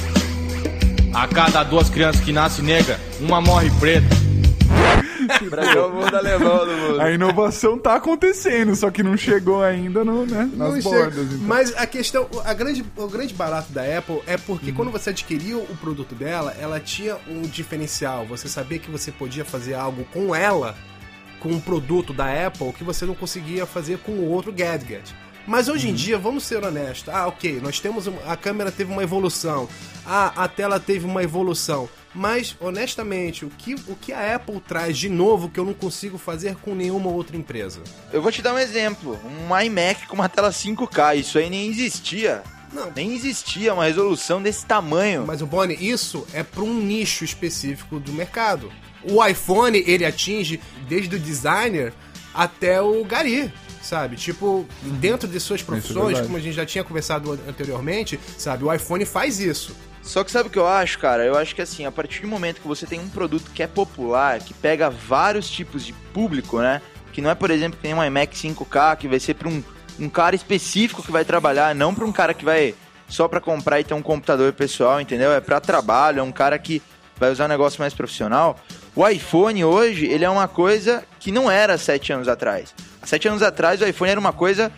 A 1.14 1.28
cada 1.28 1.64
duas 1.64 1.90
crianças 1.90 2.22
que 2.22 2.32
nascem 2.32 2.64
negra, 2.64 3.00
uma 3.20 3.42
morre 3.42 3.70
preta. 3.80 4.08
Brasil 5.50 5.82
é 5.82 5.86
o 5.86 5.94
mundo 5.94 6.16
alemão 6.16 6.66
do 6.66 6.72
mundo. 6.78 7.02
A 7.02 7.12
inovação 7.12 7.78
tá 7.78 7.96
acontecendo, 7.96 8.76
só 8.76 8.90
que 8.90 9.04
não 9.04 9.16
chegou 9.18 9.64
ainda 9.64 10.04
no, 10.04 10.26
né, 10.26 10.50
nas 10.56 10.74
Não 10.76 10.82
bordas. 10.82 11.18
então. 11.34 11.38
Mas 11.48 11.76
a 11.78 11.86
questão, 11.86 12.28
a 12.44 12.54
grande, 12.54 12.84
o 12.98 13.08
grande 13.08 13.34
barato 13.34 13.72
da 13.72 13.82
Apple 13.82 14.22
é 14.26 14.34
Uhum. 14.36 14.42
porque 14.48 14.72
quando 14.72 14.92
você 14.92 15.10
adquiriu 15.12 15.60
o 15.60 15.78
produto 15.78 16.16
dela, 16.16 16.56
ela 16.60 16.80
tinha 16.80 17.18
um 17.28 17.42
diferencial. 17.42 18.26
Você 18.26 18.48
sabia 18.48 18.80
que 18.80 18.90
você 18.90 19.12
podia 19.12 19.46
fazer 19.46 19.74
algo 19.76 20.06
com 20.14 20.34
ela, 20.36 20.76
com 21.40 21.50
um 21.50 21.60
produto 21.60 22.14
da 22.14 22.48
Apple, 22.48 22.74
que 22.74 22.84
você 22.84 23.06
não 23.06 23.16
conseguia 23.16 23.66
fazer 23.66 24.00
com 24.00 24.12
o 24.14 24.30
outro 24.30 24.52
gadget. 24.52 25.16
Mas 25.48 25.68
hoje 25.70 25.88
Uhum. 25.88 25.94
em 25.94 25.96
dia, 25.96 26.18
vamos 26.18 26.44
ser 26.44 26.64
honestos. 26.64 27.12
Ah, 27.14 27.26
ok, 27.28 27.60
nós 27.64 27.80
temos. 27.80 28.06
um- 28.08 28.14
a 28.28 28.36
câmera 28.36 28.72
teve 28.72 28.92
uma 28.92 29.02
evolução. 29.02 29.68
Ah, 30.06 30.32
a 30.36 30.48
tela 30.48 30.80
teve 30.80 31.06
uma 31.06 31.24
evolução. 31.24 31.90
Mas, 32.14 32.56
honestamente, 32.60 33.46
o 33.46 33.50
que, 33.50 33.76
o 33.88 33.96
que 33.96 34.12
a 34.12 34.36
Apple 34.36 34.60
traz 34.68 34.98
de 34.98 35.08
novo 35.10 35.48
que 35.50 35.60
eu 35.60 35.66
não 35.66 35.74
consigo 35.74 36.18
fazer 36.18 36.56
com 36.56 36.74
nenhuma 36.74 37.10
outra 37.10 37.38
empresa? 37.38 37.82
Eu 38.12 38.22
vou 38.22 38.32
te 38.32 38.42
dar 38.42 38.54
um 38.54 38.58
exemplo. 38.58 39.20
Um 39.48 39.60
iMac 39.62 40.08
com 40.08 40.16
uma 40.16 40.28
tela 40.28 40.50
5K. 40.50 41.18
Isso 41.18 41.38
aí 41.38 41.50
nem 41.50 41.68
existia. 41.70 42.42
Não. 42.74 42.92
Nem 42.96 43.14
existia 43.14 43.74
uma 43.74 43.86
resolução 43.86 44.42
desse 44.42 44.66
tamanho. 44.66 45.24
Mas 45.26 45.42
o 45.42 45.46
Boni, 45.46 45.76
isso 45.80 46.26
é 46.34 46.42
para 46.44 46.64
um 46.64 46.74
nicho 46.82 47.24
específico 47.24 48.00
do 48.00 48.12
mercado. 48.12 48.72
O 49.04 49.24
iPhone, 49.26 49.78
ele 49.88 50.04
atinge 50.06 50.60
desde 50.88 51.16
o 51.16 51.20
designer 51.20 51.94
até 52.34 52.82
o 52.82 53.04
gari, 53.06 53.52
sabe? 53.82 54.16
Tipo, 54.18 54.66
dentro 55.00 55.28
de 55.28 55.40
suas 55.40 55.62
profissões, 55.64 56.06
verdade. 56.08 56.26
como 56.28 56.38
a 56.38 56.40
gente 56.40 56.54
já 56.56 56.66
tinha 56.66 56.84
conversado 56.84 57.32
an- 57.34 57.40
anteriormente, 57.48 58.20
sabe? 58.38 58.64
O 58.66 58.74
iPhone 58.74 59.06
faz 59.06 59.40
isso. 59.40 59.76
Só 60.02 60.24
que 60.24 60.32
sabe 60.32 60.50
o 60.50 60.52
que 60.52 60.58
eu 60.58 60.68
acho, 60.68 60.98
cara? 60.98 61.24
Eu 61.24 61.38
acho 61.38 61.54
que 61.54 61.62
assim, 61.62 61.86
a 61.86 61.92
partir 61.92 62.22
do 62.22 62.28
momento 62.28 62.62
que 62.62 62.68
você 62.68 62.86
tem 62.86 63.00
um 63.00 63.10
produto 63.10 63.52
que 63.52 63.62
é 63.62 63.68
popular, 63.68 64.40
que 64.40 64.54
pega 64.54 64.90
vários 64.90 65.50
tipos 65.50 65.86
de 65.86 65.94
público, 65.94 66.60
né? 66.60 66.82
Que 67.14 67.22
não 67.22 67.30
é, 67.30 67.36
por 67.36 67.52
exemplo, 67.52 67.80
que 67.80 67.88
nem 67.88 67.96
um 67.96 68.04
iMac 68.04 68.36
5K, 68.36 68.98
que 68.98 69.08
vai 69.08 69.20
ser 69.20 69.36
pra 69.36 69.50
um, 69.50 69.64
um 70.00 70.10
cara 70.10 70.36
específico 70.36 71.04
que 71.04 71.12
vai 71.12 71.26
trabalhar, 71.26 71.76
não 71.76 71.94
pra 71.94 72.06
um 72.06 72.12
cara 72.12 72.34
que 72.34 72.46
vai 72.46 72.74
só 73.08 73.28
pra 73.28 73.42
comprar 73.42 73.80
e 73.80 73.84
ter 73.84 73.94
um 73.94 74.02
computador 74.02 74.54
pessoal, 74.54 75.02
entendeu? 75.02 75.32
É 75.32 75.42
pra 75.42 75.60
trabalho, 75.60 76.20
é 76.20 76.24
um 76.24 76.32
cara 76.32 76.58
que 76.58 76.82
vai 77.18 77.32
usar 77.32 77.46
um 77.46 77.50
negócio 77.50 77.82
mais 77.82 77.94
profissional. 77.94 78.58
O 78.96 79.08
iPhone 79.08 79.64
hoje, 79.66 80.06
ele 80.06 80.24
é 80.24 80.30
uma 80.30 80.48
coisa 80.48 81.04
que 81.20 81.32
não 81.32 81.52
era 81.52 81.78
sete 81.78 82.14
anos 82.14 82.28
atrás. 82.28 82.74
Há 83.02 83.06
sete 83.06 83.28
anos 83.28 83.42
atrás, 83.42 83.82
o 83.82 83.86
iPhone 83.86 84.12
era 84.12 84.20
uma 84.20 84.34
coisa 84.34 84.72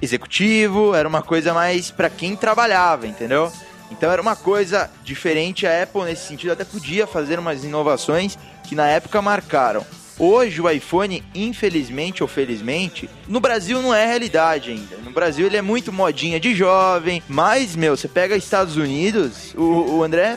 executivo, 0.00 0.94
era 0.94 1.08
uma 1.08 1.22
coisa 1.22 1.52
mais 1.52 1.90
pra 1.90 2.10
quem 2.10 2.36
trabalhava, 2.36 3.06
entendeu? 3.06 3.52
Então 3.92 4.10
era 4.10 4.22
uma 4.22 4.34
coisa 4.34 4.90
diferente. 5.04 5.66
A 5.66 5.82
Apple, 5.82 6.04
nesse 6.04 6.26
sentido, 6.26 6.52
até 6.52 6.64
podia 6.64 7.06
fazer 7.06 7.38
umas 7.38 7.62
inovações 7.62 8.38
que 8.64 8.74
na 8.74 8.88
época 8.88 9.20
marcaram. 9.20 9.84
Hoje 10.18 10.60
o 10.60 10.70
iPhone, 10.70 11.22
infelizmente 11.34 12.22
ou 12.22 12.28
felizmente, 12.28 13.08
no 13.26 13.40
Brasil 13.40 13.82
não 13.82 13.94
é 13.94 14.06
realidade 14.06 14.70
ainda. 14.70 14.96
No 14.98 15.10
Brasil 15.10 15.46
ele 15.46 15.56
é 15.56 15.62
muito 15.62 15.92
modinha 15.92 16.38
de 16.38 16.54
jovem, 16.54 17.22
mas, 17.28 17.74
meu, 17.74 17.96
você 17.96 18.08
pega 18.08 18.36
Estados 18.36 18.76
Unidos, 18.76 19.54
o, 19.56 19.96
o 19.96 20.02
André 20.02 20.36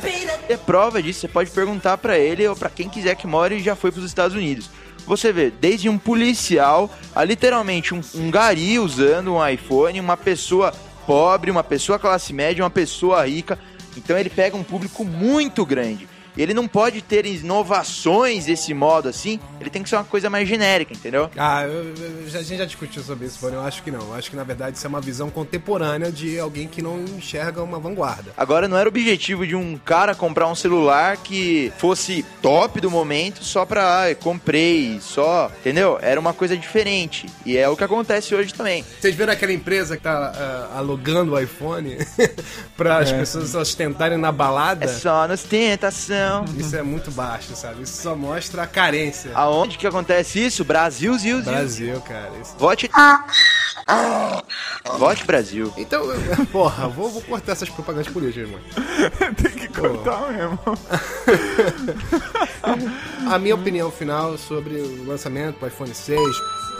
é 0.49 0.57
prova 0.57 1.03
disso, 1.03 1.19
você 1.19 1.27
pode 1.27 1.51
perguntar 1.51 1.97
pra 1.97 2.17
ele 2.17 2.47
ou 2.47 2.55
pra 2.55 2.69
quem 2.69 2.89
quiser 2.89 3.15
que 3.15 3.27
more 3.27 3.55
e 3.55 3.59
já 3.59 3.75
foi 3.75 3.91
pros 3.91 4.05
Estados 4.05 4.35
Unidos. 4.35 4.69
Você 5.05 5.31
vê, 5.31 5.51
desde 5.51 5.87
um 5.87 5.97
policial 5.97 6.89
a 7.13 7.23
literalmente 7.23 7.93
um, 7.93 8.01
um 8.15 8.31
gari 8.31 8.79
usando 8.79 9.35
um 9.35 9.47
iPhone, 9.47 9.99
uma 9.99 10.17
pessoa 10.17 10.73
pobre, 11.05 11.51
uma 11.51 11.63
pessoa 11.63 11.99
classe 11.99 12.33
média, 12.33 12.63
uma 12.63 12.69
pessoa 12.69 13.25
rica. 13.25 13.57
Então 13.97 14.17
ele 14.17 14.29
pega 14.29 14.57
um 14.57 14.63
público 14.63 15.05
muito 15.05 15.65
grande. 15.65 16.07
Ele 16.37 16.53
não 16.53 16.67
pode 16.67 17.01
ter 17.01 17.25
inovações 17.25 18.45
desse 18.45 18.73
modo 18.73 19.09
assim, 19.09 19.39
ele 19.59 19.69
tem 19.69 19.83
que 19.83 19.89
ser 19.89 19.95
uma 19.95 20.03
coisa 20.03 20.29
mais 20.29 20.47
genérica, 20.47 20.93
entendeu? 20.93 21.29
Ah, 21.37 21.63
eu, 21.63 21.93
eu, 21.95 22.25
a 22.27 22.41
gente 22.43 22.57
já 22.57 22.65
discutiu 22.65 23.01
sobre 23.03 23.27
isso, 23.27 23.39
porém 23.39 23.55
eu 23.55 23.63
acho 23.63 23.83
que 23.83 23.91
não. 23.91 24.01
Eu 24.01 24.13
acho 24.13 24.29
que 24.29 24.35
na 24.35 24.43
verdade 24.43 24.77
isso 24.77 24.85
é 24.85 24.89
uma 24.89 25.01
visão 25.01 25.29
contemporânea 25.29 26.11
de 26.11 26.39
alguém 26.39 26.67
que 26.67 26.81
não 26.81 26.99
enxerga 27.17 27.63
uma 27.63 27.79
vanguarda. 27.79 28.31
Agora 28.37 28.67
não 28.67 28.77
era 28.77 28.87
o 28.87 28.91
objetivo 28.91 29.45
de 29.45 29.55
um 29.55 29.77
cara 29.77 30.15
comprar 30.15 30.47
um 30.47 30.55
celular 30.55 31.17
que 31.17 31.71
fosse 31.77 32.23
top 32.41 32.79
do 32.79 32.91
momento 32.91 33.43
só 33.43 33.65
pra, 33.65 34.05
ah, 34.05 34.15
comprei, 34.15 34.99
só, 35.01 35.51
entendeu? 35.59 35.97
Era 36.01 36.19
uma 36.19 36.33
coisa 36.33 36.57
diferente. 36.57 37.27
E 37.45 37.57
é 37.57 37.67
o 37.69 37.75
que 37.75 37.83
acontece 37.83 38.33
hoje 38.35 38.53
também. 38.53 38.83
Vocês 38.99 39.15
viram 39.15 39.33
aquela 39.33 39.53
empresa 39.53 39.97
que 39.97 40.03
tá 40.03 40.33
ah, 40.35 40.77
alugando 40.77 41.33
o 41.33 41.39
iPhone 41.39 41.97
para 42.75 42.99
as 42.99 43.11
pessoas 43.11 43.55
ostentarem 43.55 44.17
na 44.17 44.31
balada? 44.31 44.85
É 44.85 44.87
só 44.87 45.27
nos 45.27 45.43
tentação. 45.43 46.24
Isso 46.57 46.75
é 46.75 46.81
muito 46.83 47.11
baixo, 47.11 47.55
sabe? 47.55 47.83
Isso 47.83 48.01
só 48.01 48.15
mostra 48.15 48.63
a 48.63 48.67
carência. 48.67 49.31
Aonde 49.35 49.77
que 49.77 49.85
acontece 49.87 50.43
isso? 50.45 50.63
Brasil, 50.63 51.17
Zil, 51.17 51.41
Zil. 51.41 51.51
Brasil, 51.51 52.01
cara. 52.01 52.31
Isso... 52.41 52.55
Vote. 52.57 52.89
Vote 54.97 55.25
Brasil. 55.25 55.73
Então, 55.77 56.03
eu- 56.11 56.45
porra, 56.51 56.87
vou, 56.87 57.09
vou 57.09 57.21
cortar 57.21 57.51
essas 57.53 57.69
propagandas 57.69 58.07
políticas, 58.11 58.47
irmão. 58.49 58.59
Tem 59.41 59.51
que 59.51 59.67
cortar 59.67 60.31
mesmo. 60.31 60.59
A 63.31 63.37
minha 63.39 63.55
opinião 63.55 63.91
final 63.91 64.37
sobre 64.37 64.75
o 64.75 65.05
lançamento 65.07 65.59
do 65.59 65.67
iPhone 65.67 65.93
6 65.93 66.19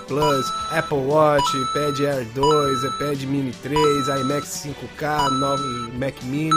Plus, 0.08 0.46
Apple 0.72 0.98
Watch, 1.00 1.46
iPad 1.58 2.00
Air 2.02 2.26
2, 2.36 2.84
iPad 2.84 3.24
Mini 3.24 3.52
3, 3.64 3.80
iMac 4.22 4.46
5K, 4.46 5.30
novo 5.32 5.64
Mac 5.98 6.14
Mini. 6.24 6.52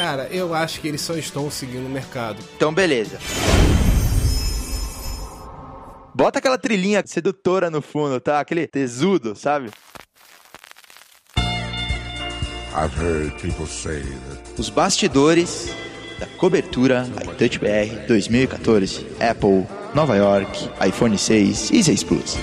Cara, 0.00 0.28
eu 0.30 0.54
acho 0.54 0.80
que 0.80 0.88
eles 0.88 1.02
só 1.02 1.14
estão 1.14 1.50
seguindo 1.50 1.84
o 1.84 1.90
mercado. 1.90 2.42
Então, 2.56 2.72
beleza. 2.72 3.18
Bota 6.14 6.38
aquela 6.38 6.56
trilhinha 6.56 7.02
sedutora 7.04 7.68
no 7.68 7.82
fundo, 7.82 8.18
tá? 8.18 8.40
Aquele 8.40 8.66
tesudo, 8.66 9.36
sabe? 9.36 9.68
I've 11.36 12.98
heard 12.98 13.38
people 13.42 13.66
say 13.66 14.00
that 14.00 14.58
Os 14.58 14.70
bastidores 14.70 15.68
da 16.18 16.24
cobertura 16.38 17.06
iTouch 17.34 17.58
BR 17.58 18.06
2014, 18.08 19.06
Apple, 19.20 19.66
Nova 19.94 20.16
York, 20.16 20.70
iPhone 20.88 21.18
6 21.18 21.72
e 21.72 21.84
6 21.84 22.04
Plus. 22.04 22.38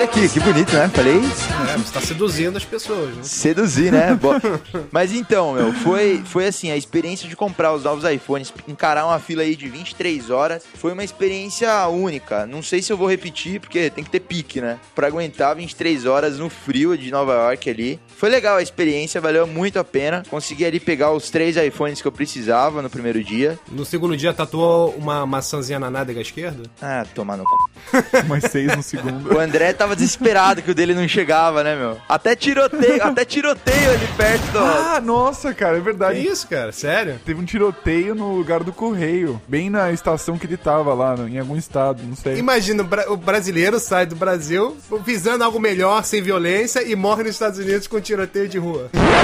Olha 0.00 0.08
aqui, 0.08 0.26
que 0.30 0.40
bonito, 0.40 0.72
né? 0.72 0.88
Falei 0.88 1.18
É, 1.18 1.76
você 1.76 1.92
tá 1.92 2.00
seduzindo 2.00 2.56
as 2.56 2.64
pessoas, 2.64 3.14
né? 3.14 3.22
seduzir, 3.22 3.92
né? 3.92 4.18
Mas 4.90 5.12
então, 5.12 5.52
meu, 5.52 5.74
foi, 5.74 6.22
foi 6.24 6.46
assim, 6.46 6.70
a 6.70 6.76
experiência 6.76 7.28
de 7.28 7.36
comprar 7.36 7.74
os 7.74 7.84
novos 7.84 8.10
iPhones, 8.10 8.50
encarar 8.66 9.04
uma 9.04 9.18
fila 9.18 9.42
aí 9.42 9.54
de 9.54 9.68
23 9.68 10.30
horas, 10.30 10.64
foi 10.72 10.94
uma 10.94 11.04
experiência 11.04 11.86
única. 11.88 12.46
Não 12.46 12.62
sei 12.62 12.80
se 12.80 12.90
eu 12.90 12.96
vou 12.96 13.10
repetir, 13.10 13.60
porque 13.60 13.90
tem 13.90 14.02
que 14.02 14.08
ter 14.08 14.20
pique, 14.20 14.58
né? 14.58 14.78
Pra 14.94 15.06
aguentar 15.06 15.54
23 15.54 16.06
horas 16.06 16.38
no 16.38 16.48
frio 16.48 16.96
de 16.96 17.10
Nova 17.10 17.34
York 17.34 17.68
ali. 17.68 18.00
Foi 18.20 18.28
legal 18.28 18.58
a 18.58 18.62
experiência, 18.62 19.18
valeu 19.18 19.46
muito 19.46 19.78
a 19.78 19.84
pena. 19.84 20.22
Consegui 20.28 20.66
ali 20.66 20.78
pegar 20.78 21.10
os 21.10 21.30
três 21.30 21.56
iPhones 21.56 22.02
que 22.02 22.06
eu 22.06 22.12
precisava 22.12 22.82
no 22.82 22.90
primeiro 22.90 23.24
dia. 23.24 23.58
No 23.72 23.82
segundo 23.82 24.14
dia 24.14 24.34
tatuou 24.34 24.90
uma 24.98 25.24
maçãzinha 25.24 25.78
na 25.80 25.90
nádega 25.90 26.20
esquerda? 26.20 26.64
Ah, 26.82 27.06
tomar 27.14 27.38
no 27.38 27.44
cu. 27.44 27.58
Mais 28.28 28.44
seis 28.44 28.76
no 28.76 28.82
segundo. 28.82 29.34
O 29.34 29.38
André 29.40 29.72
tava 29.72 29.96
desesperado 29.96 30.60
que 30.60 30.70
o 30.70 30.74
dele 30.74 30.92
não 30.92 31.08
chegava, 31.08 31.64
né, 31.64 31.74
meu? 31.74 31.96
Até 32.06 32.36
tiroteio, 32.36 33.02
até 33.02 33.24
tiroteio 33.24 33.90
ali 33.90 34.06
perto 34.18 34.52
do... 34.52 34.58
Ah, 34.58 35.00
nossa, 35.02 35.54
cara, 35.54 35.76
é 35.76 35.78
Que 35.78 35.84
verdade. 35.84 36.18
isso, 36.26 36.46
cara? 36.46 36.72
Sério? 36.72 37.18
Teve 37.24 37.40
um 37.40 37.44
tiroteio 37.46 38.14
no 38.14 38.34
lugar 38.34 38.62
do 38.62 38.70
correio, 38.72 39.40
bem 39.48 39.70
na 39.70 39.90
estação 39.92 40.36
que 40.36 40.44
ele 40.44 40.58
tava 40.58 40.92
lá, 40.92 41.14
em 41.26 41.38
algum 41.38 41.56
estado, 41.56 42.02
não 42.06 42.14
sei. 42.14 42.36
Imagina, 42.36 42.82
o 42.82 42.86
bra- 42.86 43.10
o 43.10 43.16
brasileiro 43.16 43.80
sai 43.80 44.04
do 44.04 44.14
Brasil 44.14 44.76
visando 45.06 45.42
algo 45.42 45.58
melhor, 45.58 46.04
sem 46.04 46.20
violência, 46.20 46.82
e 46.86 46.94
morre 46.94 47.22
nos 47.22 47.32
Estados 47.32 47.58
Unidos 47.58 47.86
com 47.86 47.98
tiroteio 48.10 48.48
de 48.48 48.58
rua. 48.58 48.90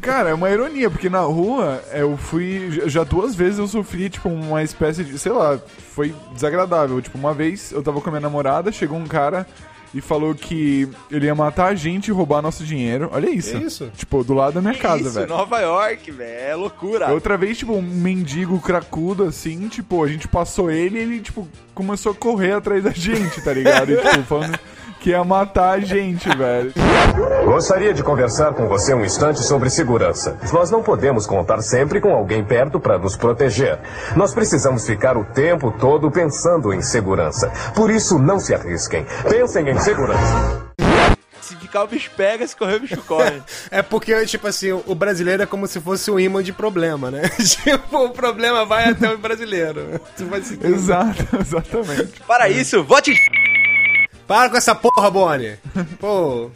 Cara, 0.00 0.30
é 0.30 0.34
uma 0.34 0.48
ironia, 0.50 0.88
porque 0.90 1.08
na 1.08 1.20
rua 1.20 1.82
é, 1.90 2.02
eu 2.02 2.16
fui. 2.16 2.70
já- 2.70 2.86
Já 2.88 3.04
duas 3.04 3.34
vezes 3.34 3.58
eu 3.58 3.66
sofri, 3.66 4.08
tipo, 4.08 4.28
uma 4.28 4.62
espécie 4.62 5.02
de. 5.04 5.18
Sei 5.18 5.32
lá, 5.32 5.58
foi 5.94 6.14
desagradável. 6.32 7.00
Tipo, 7.02 7.18
uma 7.18 7.34
vez 7.34 7.72
eu 7.72 7.82
tava 7.82 8.00
com 8.00 8.08
a 8.08 8.12
minha 8.12 8.20
namorada, 8.20 8.70
chegou 8.72 8.96
um 8.98 9.06
cara 9.06 9.46
e 9.94 10.00
falou 10.00 10.34
que 10.34 10.88
ele 11.10 11.26
ia 11.26 11.34
matar 11.34 11.66
a 11.68 11.74
gente 11.74 12.08
e 12.08 12.10
roubar 12.12 12.42
nosso 12.42 12.64
dinheiro. 12.64 13.08
Olha 13.12 13.30
isso. 13.30 13.58
Que 13.58 13.64
isso? 13.64 13.90
Tipo, 13.96 14.22
do 14.24 14.34
lado 14.34 14.54
da 14.54 14.60
minha 14.60 14.74
casa, 14.74 15.02
Isso, 15.02 15.12
velho. 15.12 15.28
Nova 15.28 15.60
York, 15.60 16.10
velho, 16.10 16.50
é 16.50 16.54
loucura. 16.54 17.12
Outra 17.12 17.36
vez, 17.36 17.58
tipo, 17.58 17.72
um 17.74 17.82
mendigo 17.82 18.60
cracudo, 18.60 19.24
assim, 19.24 19.68
tipo, 19.68 20.02
a 20.02 20.08
gente 20.08 20.28
passou 20.28 20.70
ele 20.70 20.98
e 20.98 21.02
ele, 21.02 21.20
tipo, 21.20 21.48
começou 21.74 22.12
a 22.12 22.14
correr 22.14 22.52
atrás 22.52 22.82
da 22.84 22.90
gente, 22.94 23.40
tá 23.42 23.52
ligado? 23.52 23.92
E, 23.92 23.96
tipo, 23.96 24.22
falando 24.24 24.58
que 25.00 25.10
ia 25.10 25.24
matar 25.24 25.72
a 25.72 25.80
gente, 25.80 26.28
velho. 26.36 26.72
Gostaria 27.44 27.94
de 27.94 28.02
conversar 28.02 28.52
com 28.54 28.66
você 28.66 28.92
um 28.92 29.04
instante 29.04 29.42
sobre 29.42 29.70
segurança. 29.70 30.36
Nós 30.52 30.70
não 30.70 30.82
podemos 30.82 31.26
contar 31.26 31.62
sempre 31.62 32.00
com 32.00 32.12
alguém 32.12 32.44
perto 32.44 32.80
para 32.80 32.98
nos 32.98 33.16
proteger. 33.16 33.78
Nós 34.14 34.34
precisamos 34.34 34.86
ficar 34.86 35.16
o 35.16 35.24
tempo 35.24 35.70
todo 35.70 36.10
pensando 36.10 36.72
em 36.72 36.82
segurança. 36.82 37.50
Por 37.74 37.90
isso, 37.90 38.18
não 38.18 38.38
se 38.38 38.54
arrisquem. 38.54 39.06
Pensem 39.28 39.68
em 39.68 39.78
segurança. 39.78 40.66
Se 41.40 41.54
ficar 41.54 41.84
o 41.84 41.86
bicho 41.86 42.10
pega, 42.16 42.44
se 42.44 42.56
correr 42.56 42.74
o 42.74 42.80
bicho 42.80 43.00
corre. 43.02 43.40
É 43.70 43.80
porque, 43.80 44.26
tipo 44.26 44.48
assim, 44.48 44.72
o 44.72 44.94
brasileiro 44.94 45.44
é 45.44 45.46
como 45.46 45.66
se 45.68 45.80
fosse 45.80 46.10
um 46.10 46.18
imã 46.18 46.42
de 46.42 46.52
problema, 46.52 47.10
né? 47.10 47.28
tipo, 47.38 47.96
o 47.96 48.10
problema 48.10 48.64
vai 48.64 48.90
até 48.90 49.12
o 49.12 49.18
brasileiro. 49.18 50.00
Tu 50.16 50.24
vai 50.26 50.42
seguir. 50.42 50.66
Exato, 50.66 51.24
exatamente. 51.40 52.20
Para 52.26 52.48
isso, 52.48 52.82
vote 52.82 53.14
Para 54.26 54.50
com 54.50 54.56
essa 54.56 54.74
porra, 54.74 55.08
Bonnie! 55.10 55.56
Pô, 56.00 56.50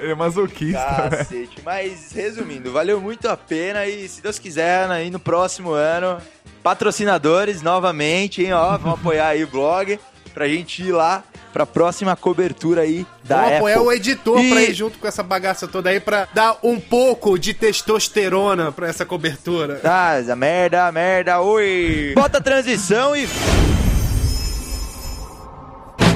Ele 0.00 0.12
é 0.12 0.14
masoquista, 0.14 1.08
cacete. 1.10 1.58
Mas, 1.64 2.12
resumindo, 2.12 2.72
valeu 2.72 3.00
muito 3.00 3.28
a 3.28 3.36
pena 3.36 3.84
e, 3.86 4.08
se 4.08 4.22
Deus 4.22 4.38
quiser, 4.38 4.88
aí 4.90 5.10
no 5.10 5.18
próximo 5.18 5.72
ano, 5.72 6.18
patrocinadores 6.62 7.60
novamente, 7.62 8.42
hein, 8.44 8.52
ó, 8.52 8.78
vão 8.78 8.92
apoiar 8.92 9.28
aí 9.28 9.42
o 9.42 9.48
blog 9.48 9.98
pra 10.32 10.46
gente 10.48 10.82
ir 10.82 10.92
lá 10.92 11.22
pra 11.52 11.64
próxima 11.66 12.16
cobertura 12.16 12.82
aí 12.82 13.06
da 13.22 13.36
vamos 13.36 13.46
Apple. 13.52 13.58
apoiar 13.72 13.82
o 13.82 13.92
editor 13.92 14.40
E- 14.40 14.50
pra 14.50 14.62
ir 14.62 14.74
junto 14.74 14.98
com 14.98 15.06
essa 15.06 15.22
bagaça 15.22 15.68
toda 15.68 15.90
aí 15.90 16.00
pra 16.00 16.26
dar 16.34 16.56
um 16.62 16.80
pouco 16.80 17.38
de 17.38 17.54
testosterona 17.54 18.72
pra 18.72 18.88
essa 18.88 19.04
cobertura. 19.06 19.80
Ah, 19.84 20.14
a 20.16 20.36
merda, 20.36 20.90
merda, 20.90 21.40
oi! 21.40 22.12
Bota 22.14 22.38
a 22.38 22.40
transição 22.40 23.14
e 23.14 23.28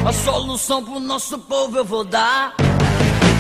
A 0.09 0.13
solução 0.15 0.83
pro 0.83 0.99
nosso 0.99 1.39
povo 1.39 1.77
eu 1.77 1.85
vou 1.85 2.03
dar. 2.03 2.55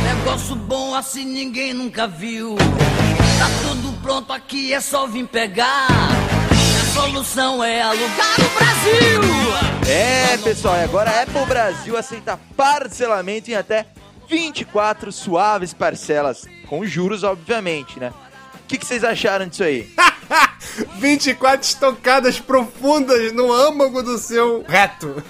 Negócio 0.04 0.54
bom 0.54 0.94
assim 0.94 1.25
ninguém 1.25 1.72
nunca 1.72 2.06
viu. 2.06 2.56
Tá 2.56 3.48
tudo 3.66 3.90
pronto 4.02 4.34
aqui, 4.34 4.75
é 4.75 4.78
só 4.78 5.06
vir 5.06 5.26
pegar. 5.28 5.87
A 5.88 6.92
solução 6.92 7.64
é 7.64 7.80
alugar 7.80 8.37
o 8.38 8.58
Brasil. 8.58 9.90
É, 9.90 10.37
pessoal, 10.37 10.76
e 10.76 10.84
agora 10.84 11.10
a 11.10 11.22
Apple 11.22 11.46
Brasil 11.46 11.96
aceita 11.96 12.38
parcelamento 12.54 13.50
em 13.50 13.54
até 13.54 13.87
24 14.28 15.10
suaves 15.10 15.72
parcelas, 15.72 16.44
com 16.68 16.84
juros, 16.84 17.25
obviamente, 17.25 17.98
né? 17.98 18.12
O 18.56 18.68
que, 18.68 18.76
que 18.76 18.84
vocês 18.84 19.02
acharam 19.04 19.46
disso 19.46 19.64
aí? 19.64 19.90
24 21.00 21.66
estocadas 21.66 22.38
profundas 22.38 23.32
no 23.32 23.50
âmago 23.50 24.02
do 24.02 24.18
seu 24.18 24.66
reto. 24.68 25.25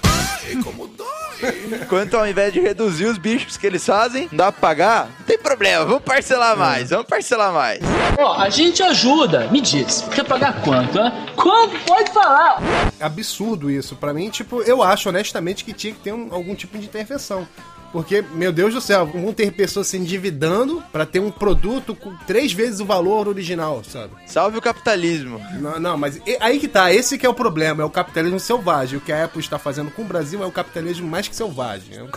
Enquanto 1.81 2.15
ao 2.15 2.27
invés 2.27 2.51
de 2.53 2.59
reduzir 2.59 3.05
os 3.05 3.17
bichos 3.17 3.57
que 3.57 3.65
eles 3.65 3.85
fazem, 3.85 4.27
não 4.31 4.37
dá 4.37 4.51
pra 4.51 4.61
pagar, 4.69 5.05
não 5.19 5.25
tem 5.25 5.37
problema, 5.37 5.85
vamos 5.85 6.03
parcelar 6.03 6.57
mais, 6.57 6.89
vamos 6.89 7.05
parcelar 7.07 7.51
mais. 7.53 7.79
Ó, 8.17 8.37
a 8.37 8.49
gente 8.49 8.83
ajuda. 8.83 9.47
Me 9.51 9.61
diz, 9.61 10.03
quer 10.13 10.25
pagar 10.25 10.61
quanto, 10.61 10.97
hein? 10.99 11.11
Quanto? 11.35 11.79
Pode 11.85 12.11
falar. 12.11 12.61
Absurdo 12.99 13.71
isso. 13.71 13.95
Pra 13.95 14.13
mim, 14.13 14.29
tipo, 14.29 14.61
eu 14.63 14.83
acho 14.83 15.09
honestamente 15.09 15.63
que 15.63 15.73
tinha 15.73 15.93
que 15.93 15.99
ter 15.99 16.13
um- 16.13 16.27
algum 16.31 16.53
tipo 16.55 16.77
de 16.77 16.85
intervenção. 16.85 17.47
Porque, 17.91 18.23
meu 18.33 18.51
Deus 18.51 18.73
do 18.73 18.81
céu, 18.81 19.05
vão 19.05 19.33
ter 19.33 19.51
pessoas 19.51 19.87
se 19.87 19.97
endividando 19.97 20.83
pra 20.91 21.05
ter 21.05 21.19
um 21.19 21.31
produto 21.31 21.95
com 21.95 22.15
três 22.27 22.51
vezes 22.53 22.79
o 22.79 22.85
valor 22.85 23.27
original, 23.27 23.83
sabe? 23.83 24.13
Salve 24.27 24.57
o 24.57 24.61
capitalismo. 24.61 25.41
Não, 25.59 25.79
não, 25.79 25.97
mas 25.97 26.19
aí 26.39 26.59
que 26.59 26.67
tá, 26.67 26.93
esse 26.93 27.17
que 27.17 27.25
é 27.25 27.29
o 27.29 27.33
problema, 27.33 27.81
é 27.81 27.85
o 27.85 27.89
capitalismo 27.89 28.39
selvagem. 28.39 28.97
O 28.97 29.01
que 29.01 29.11
a 29.11 29.25
Apple 29.25 29.39
está 29.39 29.57
fazendo 29.57 29.89
com 29.91 30.03
o 30.03 30.05
Brasil 30.05 30.43
é 30.43 30.45
o 30.45 30.51
capitalismo 30.51 31.07
mais 31.07 31.27
que 31.27 31.35
selvagem. 31.35 31.97
É 31.97 32.03
um, 32.03 32.09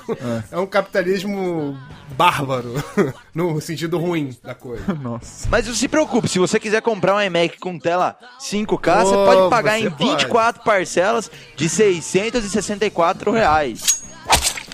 é 0.52 0.58
um 0.58 0.66
capitalismo 0.66 1.78
bárbaro, 2.16 2.74
no 3.34 3.60
sentido 3.60 3.98
ruim 3.98 4.36
da 4.42 4.54
coisa. 4.54 4.84
Nossa. 5.00 5.48
Mas 5.50 5.66
não 5.66 5.74
se 5.74 5.88
preocupe, 5.88 6.28
se 6.28 6.38
você 6.38 6.60
quiser 6.60 6.82
comprar 6.82 7.16
um 7.16 7.20
iMac 7.22 7.58
com 7.58 7.78
tela 7.78 8.16
5K, 8.40 9.02
você 9.04 9.14
Oh, 9.14 9.24
pode 9.26 9.50
pagar 9.50 9.78
você 9.78 9.86
em 9.86 9.90
pode. 9.90 10.10
24 10.22 10.62
parcelas 10.62 11.30
de 11.56 11.68
664 11.68 13.30
reais. 13.30 14.01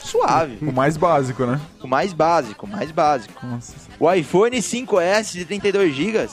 Suave. 0.08 0.58
O 0.62 0.72
mais 0.72 0.96
básico, 0.96 1.44
né? 1.44 1.60
O 1.82 1.86
mais 1.86 2.12
básico, 2.14 2.64
o 2.64 2.68
mais 2.68 2.90
básico. 2.90 3.46
Nossa. 3.46 3.74
O 4.00 4.10
iPhone 4.10 4.56
5S 4.56 5.32
de 5.32 5.44
32 5.44 5.94
GB 5.94 6.28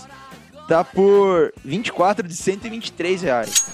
tá 0.67 0.84
por 0.84 1.53
24 1.63 2.25
de 2.27 2.36
123 2.36 3.22
reais. 3.22 3.65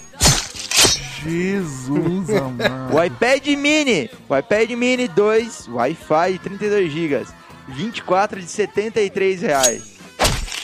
Jesus 1.24 2.30
amado. 2.36 2.96
O 2.96 3.04
iPad 3.04 3.46
mini, 3.50 4.10
o 4.28 4.36
iPad 4.36 4.72
mini 4.72 5.08
2, 5.08 5.68
Wi-Fi 5.68 6.34
de 6.34 6.40
32 6.40 6.92
GB, 6.92 7.26
24 7.70 8.42
de 8.42 8.48
73 8.48 9.42
reais. 9.42 10.01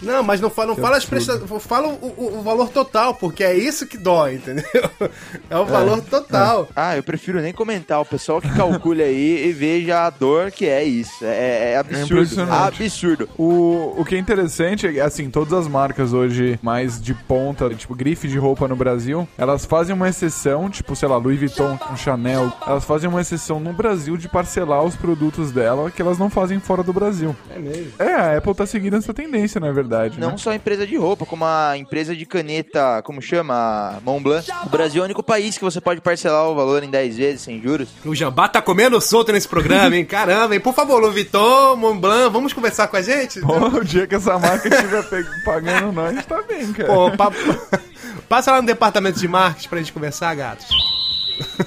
Não, 0.03 0.23
mas 0.23 0.39
não 0.41 0.49
fala, 0.49 0.69
não 0.69 0.75
fala 0.75 0.97
as 0.97 1.05
prestações, 1.05 1.49
fala 1.63 1.87
o, 1.87 1.91
o- 2.17 2.37
o 2.39 2.41
valor 2.41 2.69
total, 2.69 3.13
porque 3.15 3.43
é 3.43 3.55
isso 3.55 3.85
que 3.87 3.97
dói, 3.97 4.35
entendeu? 4.35 4.63
É 5.49 5.57
o 5.57 5.65
valor 5.65 6.01
total. 6.01 6.67
Ah, 6.75 6.95
eu 6.97 7.03
prefiro 7.03 7.39
nem 7.41 7.53
comentar. 7.53 8.01
O 8.01 8.05
pessoal 8.05 8.41
que 8.41 8.49
calcule 8.55 9.01
aí 9.01 9.47
e 9.47 9.51
veja 9.53 10.05
a 10.05 10.09
dor 10.09 10.51
que 10.51 10.65
é 10.65 10.83
isso. 10.83 11.23
É, 11.23 11.73
é 11.73 11.77
absurdo. 11.77 12.05
impressionante. 12.13 12.83
absurdo. 12.83 13.29
O, 13.37 13.95
o 13.97 14.05
que 14.05 14.15
é 14.15 14.17
interessante 14.17 14.85
é 14.87 14.91
que, 14.93 14.99
assim, 14.99 15.29
todas 15.29 15.53
as 15.53 15.67
marcas 15.67 16.11
hoje 16.13 16.59
mais 16.61 17.01
de 17.01 17.13
ponta, 17.13 17.69
tipo 17.69 17.95
grife 17.95 18.27
de 18.27 18.37
roupa 18.37 18.67
no 18.67 18.75
Brasil, 18.75 19.27
elas 19.37 19.65
fazem 19.65 19.95
uma 19.95 20.09
exceção, 20.09 20.69
tipo, 20.69 20.95
sei 20.95 21.07
lá, 21.07 21.17
Louis 21.17 21.39
Vuitton, 21.39 21.77
Chanel, 21.95 22.51
elas 22.65 22.83
fazem 22.83 23.09
uma 23.09 23.21
exceção 23.21 23.59
no 23.59 23.71
Brasil 23.73 24.17
de 24.17 24.27
parcelar 24.27 24.83
os 24.83 24.95
produtos 24.95 25.51
dela 25.51 25.89
que 25.89 26.01
elas 26.01 26.17
não 26.17 26.29
fazem 26.29 26.59
fora 26.59 26.83
do 26.83 26.91
Brasil. 26.93 27.35
É 27.49 27.57
mesmo. 27.59 27.93
É, 27.99 28.13
a 28.13 28.37
Apple 28.37 28.53
tá 28.53 28.65
seguindo 28.65 28.97
essa 28.97 29.13
tendência, 29.13 29.59
na 29.61 29.71
verdade. 29.71 29.86
Não 30.17 30.31
né? 30.31 30.37
só 30.37 30.51
a 30.51 30.55
empresa 30.55 30.85
de 30.85 30.95
roupa, 30.97 31.25
como 31.25 31.45
a 31.45 31.77
empresa 31.77 32.15
de 32.15 32.25
caneta, 32.25 33.01
como 33.03 33.21
chama? 33.21 33.99
Montblanc. 34.03 34.45
O 34.65 34.69
Brasil 34.69 35.01
é 35.01 35.03
o 35.03 35.05
único 35.05 35.23
país 35.23 35.57
que 35.57 35.63
você 35.63 35.79
pode 35.81 36.01
parcelar 36.01 36.45
o 36.49 36.55
valor 36.55 36.83
em 36.83 36.89
10 36.89 37.17
vezes 37.17 37.41
sem 37.41 37.61
juros. 37.61 37.89
O 38.05 38.13
Jambá 38.15 38.47
tá 38.47 38.61
comendo 38.61 38.99
solto 39.01 39.31
nesse 39.31 39.47
programa, 39.47 39.95
hein? 39.95 40.05
Caramba, 40.05 40.53
hein? 40.53 40.59
Por 40.61 40.73
favor, 40.73 40.99
Louis 40.99 41.13
Vuitton, 41.13 41.75
Montblanc, 41.75 42.31
vamos 42.31 42.53
conversar 42.53 42.87
com 42.87 42.97
a 42.97 43.01
gente? 43.01 43.39
Pô, 43.41 43.55
o 43.57 43.83
dia 43.83 44.05
que 44.07 44.15
essa 44.15 44.37
marca 44.37 44.67
estiver 44.67 45.03
pagando 45.45 45.91
nós, 45.91 46.25
tá 46.25 46.41
bem, 46.41 46.71
cara. 46.73 46.87
Pô, 46.93 47.11
pa- 47.11 47.31
passa 48.27 48.51
lá 48.51 48.61
no 48.61 48.67
departamento 48.67 49.19
de 49.19 49.27
marketing 49.27 49.69
pra 49.69 49.77
gente 49.79 49.93
conversar, 49.93 50.35
gatos. 50.35 50.67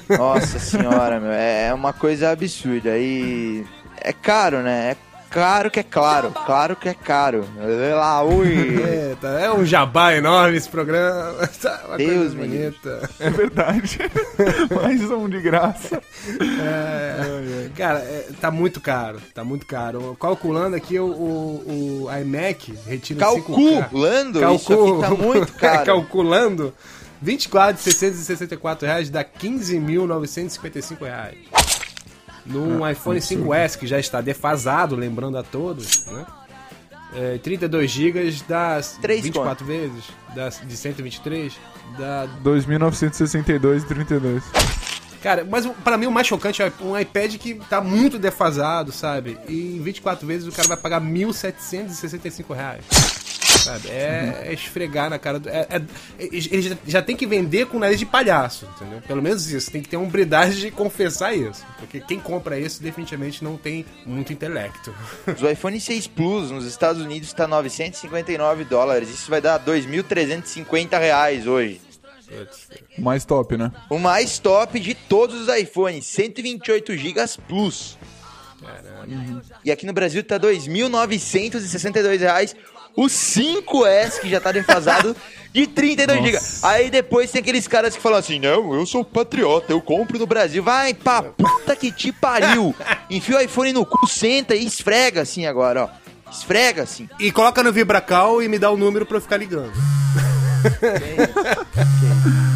Nossa 0.09 0.59
senhora, 0.59 1.19
meu. 1.19 1.31
É 1.31 1.73
uma 1.73 1.93
coisa 1.93 2.31
absurda. 2.31 2.97
E 2.97 3.63
é 3.97 4.11
caro, 4.13 4.59
né? 4.59 4.91
É 4.91 4.97
caro 5.31 5.71
que 5.71 5.79
é 5.79 5.83
claro. 5.83 6.31
Claro 6.31 6.75
que 6.75 6.89
é 6.89 6.93
caro. 6.93 7.47
Olha 7.57 7.95
lá, 7.95 8.21
ui. 8.23 8.49
Eita, 8.51 9.27
é 9.39 9.51
um 9.51 9.65
jabá 9.65 10.13
enorme 10.13 10.57
esse 10.57 10.69
programa. 10.69 11.49
Tá 11.61 11.83
uma 11.87 11.97
Deus 11.97 12.33
coisa 12.33 12.35
bonita. 12.35 13.09
É 13.19 13.29
verdade. 13.29 13.99
Mais 14.75 15.01
um 15.11 15.29
de 15.29 15.39
graça. 15.39 16.01
É, 16.59 17.69
cara, 17.75 17.99
é, 17.99 18.29
tá 18.39 18.49
muito 18.49 18.81
caro. 18.81 19.21
Tá 19.33 19.43
muito 19.43 19.65
caro. 19.65 20.17
Calculando 20.19 20.75
aqui 20.75 20.99
o, 20.99 21.05
o, 21.05 22.05
o 22.05 22.17
iMac, 22.19 22.73
retira 22.87 23.19
5K. 23.19 23.79
Calculando? 23.79 24.53
Isso 24.55 24.73
aqui 24.73 25.01
tá 25.01 25.09
muito 25.11 25.53
caro. 25.57 25.85
Calculando. 25.85 26.73
24 27.21 27.75
de 27.75 27.83
664 27.83 28.87
reais 28.87 29.09
dá 29.09 29.23
15.955 29.23 31.01
reais. 31.01 31.37
Num 32.45 32.87
iPhone 32.87 33.19
5S 33.19 33.77
que 33.77 33.85
já 33.85 33.99
está 33.99 34.21
defasado, 34.21 34.95
lembrando 34.95 35.37
a 35.37 35.43
todos, 35.43 36.05
né? 36.07 36.25
É, 37.13 37.37
32 37.39 37.91
GB 37.91 38.33
dá 38.47 38.79
Três 39.01 39.21
24 39.21 39.65
vezes, 39.65 40.05
dá 40.33 40.47
de 40.47 40.77
123, 40.77 41.53
dá 41.97 42.25
2.962,32. 42.43 44.41
Cara, 45.21 45.45
mas 45.47 45.67
pra 45.83 45.97
mim 45.97 46.07
o 46.07 46.11
mais 46.11 46.25
chocante 46.25 46.63
é 46.63 46.71
um 46.81 46.97
iPad 46.97 47.35
que 47.35 47.55
tá 47.69 47.79
muito 47.79 48.17
defasado, 48.17 48.91
sabe? 48.91 49.37
E 49.47 49.75
em 49.75 49.81
24 49.81 50.25
vezes 50.25 50.47
o 50.47 50.51
cara 50.51 50.67
vai 50.69 50.77
pagar 50.77 50.99
1.765 51.01 52.55
reais. 52.55 52.83
Sabe? 53.59 53.89
É, 53.89 54.45
é 54.47 54.53
esfregar 54.53 55.09
na 55.09 55.19
cara 55.19 55.39
do. 55.39 55.49
É, 55.49 55.67
é- 55.69 55.81
ele 56.19 56.61
já, 56.61 56.77
já 56.87 57.01
tem 57.01 57.15
que 57.15 57.25
vender 57.27 57.67
com 57.67 57.77
nariz 57.79 57.99
de 57.99 58.05
palhaço, 58.05 58.67
entendeu? 58.75 59.01
Pelo 59.01 59.21
menos 59.21 59.49
isso. 59.51 59.71
Tem 59.71 59.81
que 59.81 59.89
ter 59.89 59.97
a 59.97 59.99
hombridade 59.99 60.59
de 60.59 60.71
confessar 60.71 61.35
isso. 61.35 61.65
Porque 61.77 61.99
quem 61.99 62.19
compra 62.19 62.59
isso 62.59 62.81
definitivamente 62.81 63.43
não 63.43 63.57
tem 63.57 63.85
muito 64.05 64.33
intelecto. 64.33 64.93
O 65.41 65.49
iPhone 65.49 65.79
6 65.79 66.07
Plus 66.07 66.51
nos 66.51 66.65
Estados 66.65 67.01
Unidos 67.01 67.29
está 67.29 67.47
959 67.47 68.63
dólares. 68.65 69.09
Isso 69.09 69.29
vai 69.29 69.41
dar 69.41 69.59
2.350 69.59 70.99
reais 70.99 71.47
hoje. 71.47 71.81
O 72.97 73.01
mais 73.01 73.25
top, 73.25 73.57
né? 73.57 73.71
O 73.89 73.97
mais 73.97 74.39
top 74.39 74.79
de 74.79 74.93
todos 74.93 75.41
os 75.41 75.55
iPhones, 75.55 76.05
128 76.05 76.95
GB 76.95 77.21
Plus. 77.47 77.97
E 79.63 79.71
aqui 79.71 79.85
no 79.85 79.93
Brasil 79.93 80.23
tá 80.23 80.39
2.962 80.39 82.19
reais. 82.19 82.55
O 82.95 83.05
5S 83.05 84.19
que 84.19 84.29
já 84.29 84.39
tá 84.39 84.51
defasado 84.51 85.15
de 85.53 85.67
32 85.67 86.23
GB. 86.23 86.39
Aí 86.63 86.89
depois 86.89 87.31
tem 87.31 87.41
aqueles 87.41 87.67
caras 87.67 87.95
que 87.95 88.01
falam 88.01 88.19
assim: 88.19 88.39
"Não, 88.39 88.73
eu 88.73 88.85
sou 88.85 89.03
patriota, 89.03 89.71
eu 89.71 89.81
compro 89.81 90.17
no 90.19 90.25
Brasil". 90.25 90.63
Vai 90.63 90.93
pra 90.93 91.21
puta 91.23 91.75
que 91.75 91.91
te 91.91 92.11
pariu. 92.11 92.75
Enfia 93.09 93.37
o 93.37 93.41
iPhone 93.41 93.73
no 93.73 93.85
cu, 93.85 94.07
senta 94.07 94.55
e 94.55 94.65
esfrega 94.65 95.21
assim 95.21 95.45
agora, 95.45 95.85
ó. 95.85 96.31
Esfrega 96.31 96.83
assim. 96.83 97.09
E 97.19 97.31
coloca 97.31 97.61
no 97.61 97.73
Vibracal 97.73 98.41
e 98.41 98.47
me 98.47 98.57
dá 98.57 98.71
o 98.71 98.77
número 98.77 99.05
pra 99.05 99.17
eu 99.17 99.21
ficar 99.21 99.37
ligando. 99.37 99.73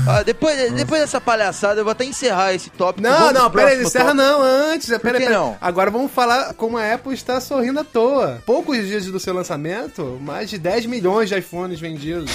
Ah, 0.08 0.22
depois, 0.22 0.72
depois 0.74 1.02
dessa 1.02 1.20
palhaçada, 1.20 1.80
eu 1.80 1.84
vou 1.84 1.91
até 1.91 2.06
encerrar 2.06 2.54
esse 2.54 2.70
tópico. 2.70 3.02
Não, 3.02 3.34
não, 3.34 3.50
pro 3.50 3.60
pera 3.60 3.72
aí, 3.72 3.80
próximo 3.80 3.88
encerra 3.88 4.15
tópico. 4.15 4.24
não, 4.24 4.41
antes. 4.44 4.88
Pera, 4.88 5.20
pera 5.20 5.30
não? 5.32 5.58
Agora 5.60 5.89
vamos 5.89 6.12
falar 6.12 6.54
como 6.54 6.78
a 6.78 6.94
Apple 6.94 7.13
está 7.13 7.41
sorrindo 7.41 7.80
à 7.80 7.84
toa. 7.84 8.41
Poucos 8.46 8.86
dias 8.86 9.06
do 9.08 9.20
seu 9.20 9.34
lançamento, 9.34 10.20
mais 10.22 10.50
de 10.50 10.60
10 10.60 10.86
milhões 10.86 11.30
de 11.30 11.38
iPhones 11.38 11.80
vendidos. 11.80 12.30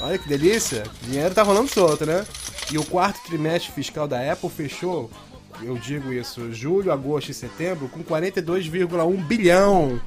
Olha 0.00 0.18
que 0.18 0.26
delícia. 0.28 0.84
O 1.02 1.06
dinheiro 1.06 1.34
tá 1.34 1.42
rolando 1.42 1.68
solto, 1.68 2.06
né? 2.06 2.24
E 2.72 2.78
o 2.78 2.84
quarto 2.84 3.20
trimestre 3.26 3.70
fiscal 3.72 4.08
da 4.08 4.32
Apple 4.32 4.48
fechou, 4.48 5.10
eu 5.62 5.76
digo 5.76 6.10
isso, 6.12 6.52
julho, 6.52 6.90
agosto 6.90 7.30
e 7.30 7.34
setembro, 7.34 7.88
com 7.88 8.02
42,1 8.02 9.26
bilhão. 9.26 10.00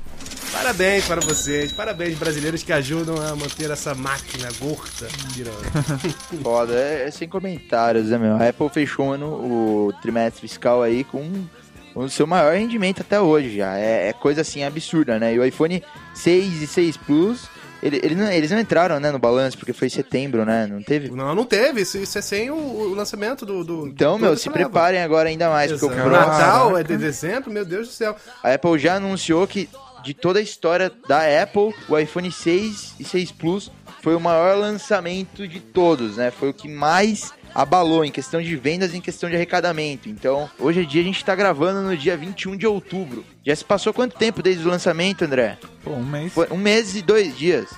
Parabéns 0.52 1.06
para 1.06 1.22
vocês, 1.22 1.72
parabéns 1.72 2.18
brasileiros 2.18 2.64
que 2.64 2.74
ajudam 2.74 3.16
a 3.22 3.36
manter 3.36 3.70
essa 3.70 3.94
máquina 3.94 4.50
gorda 4.60 5.08
girando. 5.36 5.62
Foda, 6.42 6.74
é, 6.74 7.06
é 7.08 7.12
sem 7.12 7.28
comentários, 7.28 8.08
né, 8.08 8.18
meu? 8.18 8.36
A 8.36 8.48
Apple 8.50 8.70
fechou 8.70 9.14
o 9.16 9.94
trimestre 10.02 10.42
fiscal 10.42 10.82
aí 10.82 11.04
com 11.04 11.46
o 11.94 12.10
seu 12.10 12.26
maior 12.26 12.56
rendimento 12.56 13.02
até 13.02 13.20
hoje 13.20 13.58
já. 13.58 13.78
É, 13.78 14.10
é 14.10 14.14
coisa 14.14 14.42
assim 14.42 14.64
absurda, 14.64 15.20
né? 15.20 15.34
E 15.34 15.40
o 15.40 15.46
iPhone 15.46 15.84
6 16.16 16.62
e 16.62 16.68
6 16.68 16.98
Plus, 16.98 17.48
ele, 17.84 18.00
ele 18.04 18.16
não- 18.16 18.32
eles 18.32 18.50
não 18.50 18.60
entraram, 18.60 19.00
né, 19.00 19.12
no 19.12 19.20
balanço, 19.20 19.58
porque 19.58 19.74
foi 19.74 19.90
setembro, 19.90 20.44
né? 20.44 20.66
Não 20.68 20.82
teve? 20.82 21.10
Não, 21.12 21.36
não 21.36 21.46
teve. 21.46 21.82
Isso, 21.82 21.98
isso 22.00 22.18
é 22.18 22.22
sem 22.22 22.50
o, 22.50 22.56
o 22.56 22.94
lançamento 22.96 23.46
do. 23.46 23.64
do 23.64 23.88
Então, 23.88 24.18
meu, 24.18 24.36
se 24.36 24.50
preparem 24.50 25.02
agora 25.02 25.30
ainda 25.30 25.50
mais, 25.50 25.72
porque 25.72 26.00
o. 26.00 26.10
Natal 26.10 26.78
é 26.78 26.84
de 26.84 26.98
dezembro, 26.98 27.52
meu 27.52 27.64
Deus 27.66 27.88
do 27.88 27.94
céu. 27.94 28.16
A 28.44 28.54
Apple 28.54 28.80
já 28.80 28.96
anunciou 28.96 29.46
que 29.48 29.70
de 30.04 30.14
toda 30.14 30.40
a 30.40 30.42
história 30.42 30.92
da 31.08 31.22
Apple, 31.44 31.74
o 31.90 31.98
iPhone 31.98 32.32
6 32.32 32.96
e 33.00 33.04
6 33.04 33.32
Plus 33.32 33.72
foi 34.02 34.16
o 34.16 34.20
maior 34.20 34.58
lançamento 34.58 35.48
de 35.48 35.60
todos, 35.60 36.18
né? 36.18 36.32
Foi 36.32 36.50
o 36.50 36.54
que 36.54 36.68
mais 36.70 37.34
abalou 37.54 38.06
em 38.06 38.12
questão 38.12 38.42
de 38.42 38.56
vendas 38.56 38.94
e 38.94 38.98
em 38.98 39.02
questão 39.02 39.30
de 39.30 39.36
arrecadamento. 39.36 40.08
Então, 40.08 40.50
hoje 40.60 40.82
em 40.82 40.88
dia 40.88 41.02
a 41.02 41.04
gente 41.06 41.26
tá 41.26 41.34
gravando 41.36 41.82
no 41.82 41.98
dia 41.98 42.16
21 42.16 42.56
de 42.56 42.68
outubro. 42.68 43.26
Já 43.46 43.56
se 43.56 43.66
passou 43.66 43.94
quanto 43.94 44.16
tempo 44.18 44.44
desde 44.44 44.66
o 44.66 44.70
lançamento, 44.70 45.24
André? 45.26 45.58
Pô, 45.84 45.92
um 45.92 46.04
mês. 46.06 46.32
Foi 46.34 46.48
um 46.52 46.58
mês 46.58 46.96
e 46.96 47.02
dois 47.02 47.36
dias. 47.38 47.70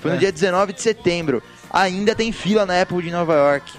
Foi 0.00 0.10
no 0.10 0.16
É. 0.16 0.20
dia 0.20 0.32
19 0.32 0.72
de 0.72 0.82
setembro. 0.82 1.42
ainda 1.70 2.14
tem 2.14 2.32
fila 2.32 2.64
na 2.64 2.80
Apple 2.80 3.02
de 3.02 3.10
Nova 3.10 3.34
York. 3.34 3.78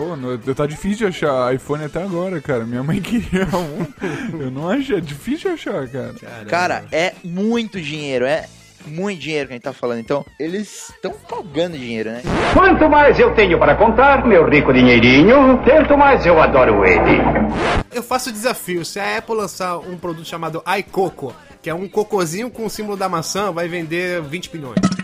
Pô, 0.00 0.16
no, 0.16 0.38
tá 0.54 0.64
difícil 0.64 0.96
de 0.96 1.04
achar 1.08 1.54
iPhone 1.54 1.84
até 1.84 2.02
agora, 2.02 2.40
cara. 2.40 2.64
Minha 2.64 2.82
mãe 2.82 2.98
queria 3.02 3.46
um. 3.54 4.40
Eu 4.40 4.50
não 4.50 4.70
achei, 4.70 4.96
é 4.96 5.00
difícil 5.00 5.50
de 5.50 5.56
achar, 5.56 5.86
cara. 5.88 6.14
Caramba. 6.14 6.46
Cara, 6.46 6.84
é 6.90 7.12
muito 7.22 7.78
dinheiro, 7.78 8.24
é 8.24 8.46
muito 8.86 9.20
dinheiro 9.20 9.48
que 9.48 9.52
a 9.52 9.56
gente 9.56 9.62
tá 9.62 9.74
falando. 9.74 9.98
Então, 9.98 10.24
eles 10.38 10.88
estão 10.88 11.12
pagando 11.28 11.76
dinheiro, 11.76 12.12
né? 12.12 12.22
Quanto 12.54 12.88
mais 12.88 13.20
eu 13.20 13.34
tenho 13.34 13.58
para 13.58 13.76
contar, 13.76 14.26
meu 14.26 14.48
rico 14.48 14.72
dinheirinho, 14.72 15.62
tanto 15.66 15.98
mais 15.98 16.24
eu 16.24 16.40
adoro 16.40 16.82
ele. 16.82 17.20
Eu 17.92 18.02
faço 18.02 18.30
o 18.30 18.32
desafio. 18.32 18.86
Se 18.86 18.98
a 18.98 19.18
Apple 19.18 19.34
lançar 19.34 19.76
um 19.80 19.98
produto 19.98 20.26
chamado 20.26 20.62
iCoco, 20.78 21.34
que 21.60 21.68
é 21.68 21.74
um 21.74 21.86
cocôzinho 21.86 22.48
com 22.48 22.64
o 22.64 22.70
símbolo 22.70 22.96
da 22.96 23.06
maçã, 23.06 23.52
vai 23.52 23.68
vender 23.68 24.22
20 24.22 24.56
milhões. 24.56 24.99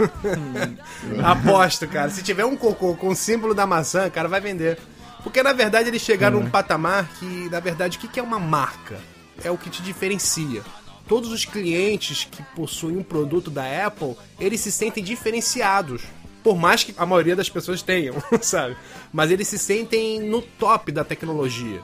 Aposto, 1.24 1.86
cara. 1.88 2.10
Se 2.10 2.22
tiver 2.22 2.44
um 2.44 2.56
cocô 2.56 2.94
com 2.94 3.08
o 3.08 3.16
símbolo 3.16 3.54
da 3.54 3.66
maçã, 3.66 4.08
cara, 4.10 4.28
vai 4.28 4.40
vender. 4.40 4.78
Porque 5.22 5.42
na 5.42 5.52
verdade 5.52 5.88
eles 5.88 6.02
chegaram 6.02 6.38
uhum. 6.38 6.44
num 6.44 6.50
patamar 6.50 7.08
que, 7.18 7.48
na 7.50 7.60
verdade, 7.60 7.98
o 7.98 8.00
que 8.00 8.18
é 8.18 8.22
uma 8.22 8.38
marca? 8.38 8.98
É 9.42 9.50
o 9.50 9.58
que 9.58 9.70
te 9.70 9.82
diferencia. 9.82 10.62
Todos 11.06 11.30
os 11.30 11.44
clientes 11.44 12.26
que 12.30 12.42
possuem 12.54 12.96
um 12.96 13.02
produto 13.02 13.50
da 13.50 13.86
Apple, 13.86 14.16
eles 14.38 14.60
se 14.60 14.70
sentem 14.70 15.02
diferenciados. 15.02 16.02
Por 16.42 16.56
mais 16.56 16.84
que 16.84 16.94
a 16.96 17.04
maioria 17.04 17.36
das 17.36 17.50
pessoas 17.50 17.82
tenham, 17.82 18.14
sabe? 18.40 18.76
Mas 19.12 19.30
eles 19.30 19.48
se 19.48 19.58
sentem 19.58 20.20
no 20.20 20.40
top 20.40 20.90
da 20.90 21.04
tecnologia 21.04 21.80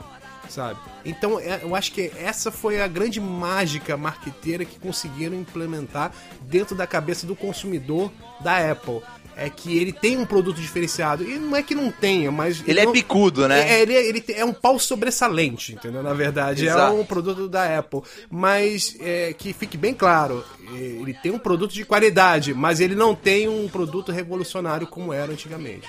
sabe? 0.56 0.80
Então 1.04 1.38
é, 1.38 1.60
eu 1.62 1.74
acho 1.74 1.92
que 1.92 2.10
essa 2.16 2.50
foi 2.50 2.80
a 2.80 2.88
grande 2.88 3.20
mágica 3.20 3.96
marqueteira 3.96 4.64
que 4.64 4.78
conseguiram 4.78 5.36
implementar 5.36 6.12
dentro 6.40 6.74
da 6.74 6.86
cabeça 6.86 7.26
do 7.26 7.36
consumidor 7.36 8.10
da 8.40 8.70
Apple. 8.70 9.02
É 9.38 9.50
que 9.50 9.76
ele 9.76 9.92
tem 9.92 10.16
um 10.16 10.24
produto 10.24 10.58
diferenciado. 10.58 11.22
E 11.22 11.38
não 11.38 11.54
é 11.54 11.62
que 11.62 11.74
não 11.74 11.90
tenha, 11.90 12.32
mas. 12.32 12.64
Ele, 12.66 12.80
é 12.80 12.86
não, 12.86 12.92
picudo, 12.92 13.46
né? 13.46 13.70
É, 13.70 13.82
ele, 13.82 13.92
ele 13.92 14.24
é 14.28 14.42
um 14.42 14.52
pau 14.54 14.78
sobressalente, 14.78 15.74
entendeu? 15.74 16.02
Na 16.02 16.14
verdade, 16.14 16.66
é 16.66 16.70
Exato. 16.70 16.96
é 16.96 16.98
um 16.98 17.04
produto 17.04 17.46
da 17.46 17.78
Apple. 17.78 18.00
Mas 18.30 18.96
é, 18.98 19.34
que 19.34 19.52
fique 19.52 19.76
bem 19.76 19.92
claro: 19.92 20.42
ele 20.72 21.12
tem 21.12 21.32
um 21.32 21.38
produto 21.38 21.74
de 21.74 21.84
qualidade, 21.84 22.54
mas 22.54 22.80
ele 22.80 22.94
não 22.94 23.14
tem 23.14 23.46
um 23.46 23.68
produto 23.68 24.10
revolucionário 24.10 24.86
como 24.86 25.12
era 25.12 25.30
antigamente. 25.30 25.86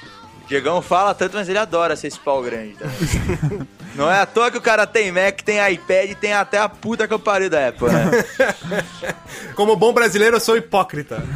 Diegão 0.47 0.81
fala 0.81 1.13
tanto, 1.13 1.35
mas 1.35 1.49
ele 1.49 1.57
adora 1.57 1.97
ser 1.97 2.07
esse 2.07 2.19
pau 2.19 2.41
grande. 2.41 2.75
Tá? 2.75 2.85
Não 3.95 4.09
é 4.09 4.21
à 4.21 4.25
toa 4.25 4.49
que 4.49 4.57
o 4.57 4.61
cara 4.61 4.87
tem 4.87 5.11
Mac, 5.11 5.41
tem 5.41 5.57
iPad, 5.73 6.13
tem 6.13 6.31
até 6.31 6.57
a 6.57 6.69
puta 6.69 7.05
que 7.07 7.13
eu 7.13 7.19
pariu 7.19 7.49
da 7.49 7.67
Apple, 7.67 7.89
né? 7.89 8.23
Como 9.55 9.75
bom 9.75 9.91
brasileiro, 9.91 10.37
eu 10.37 10.39
sou 10.39 10.55
hipócrita. 10.55 11.21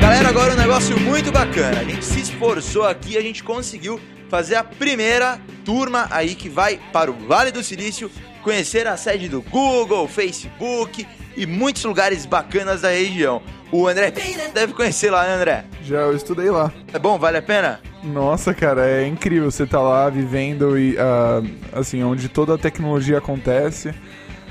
Galera, 0.00 0.28
agora 0.28 0.54
um 0.54 0.56
negócio 0.56 0.98
muito 1.00 1.30
bacana. 1.30 1.80
A 1.80 1.84
gente 1.84 2.04
se 2.04 2.20
esforçou 2.20 2.84
aqui, 2.84 3.18
a 3.18 3.20
gente 3.20 3.42
conseguiu 3.42 4.00
fazer 4.30 4.54
a 4.54 4.64
primeira 4.64 5.38
turma 5.64 6.06
aí 6.10 6.34
que 6.34 6.48
vai 6.48 6.80
para 6.92 7.10
o 7.10 7.14
Vale 7.26 7.50
do 7.50 7.62
Silício 7.62 8.10
conhecer 8.44 8.86
a 8.86 8.96
sede 8.96 9.28
do 9.28 9.40
Google, 9.40 10.06
Facebook 10.06 11.04
e 11.36 11.46
muitos 11.46 11.82
lugares 11.84 12.26
bacanas 12.26 12.82
da 12.82 12.90
região. 12.90 13.42
O 13.72 13.88
André 13.88 14.12
deve 14.52 14.74
conhecer 14.74 15.10
lá, 15.10 15.24
né, 15.24 15.34
André? 15.34 15.64
Já 15.82 16.02
eu 16.02 16.14
estudei 16.14 16.50
lá. 16.50 16.70
É 16.92 16.98
bom? 16.98 17.18
Vale 17.18 17.38
a 17.38 17.42
pena? 17.42 17.80
Nossa, 18.04 18.54
cara, 18.54 18.86
é 18.86 19.08
incrível 19.08 19.50
você 19.50 19.64
estar 19.64 19.78
tá 19.78 19.82
lá 19.82 20.10
vivendo 20.10 20.78
e 20.78 20.94
uh, 20.94 21.50
assim, 21.72 22.04
onde 22.04 22.28
toda 22.28 22.54
a 22.54 22.58
tecnologia 22.58 23.18
acontece. 23.18 23.92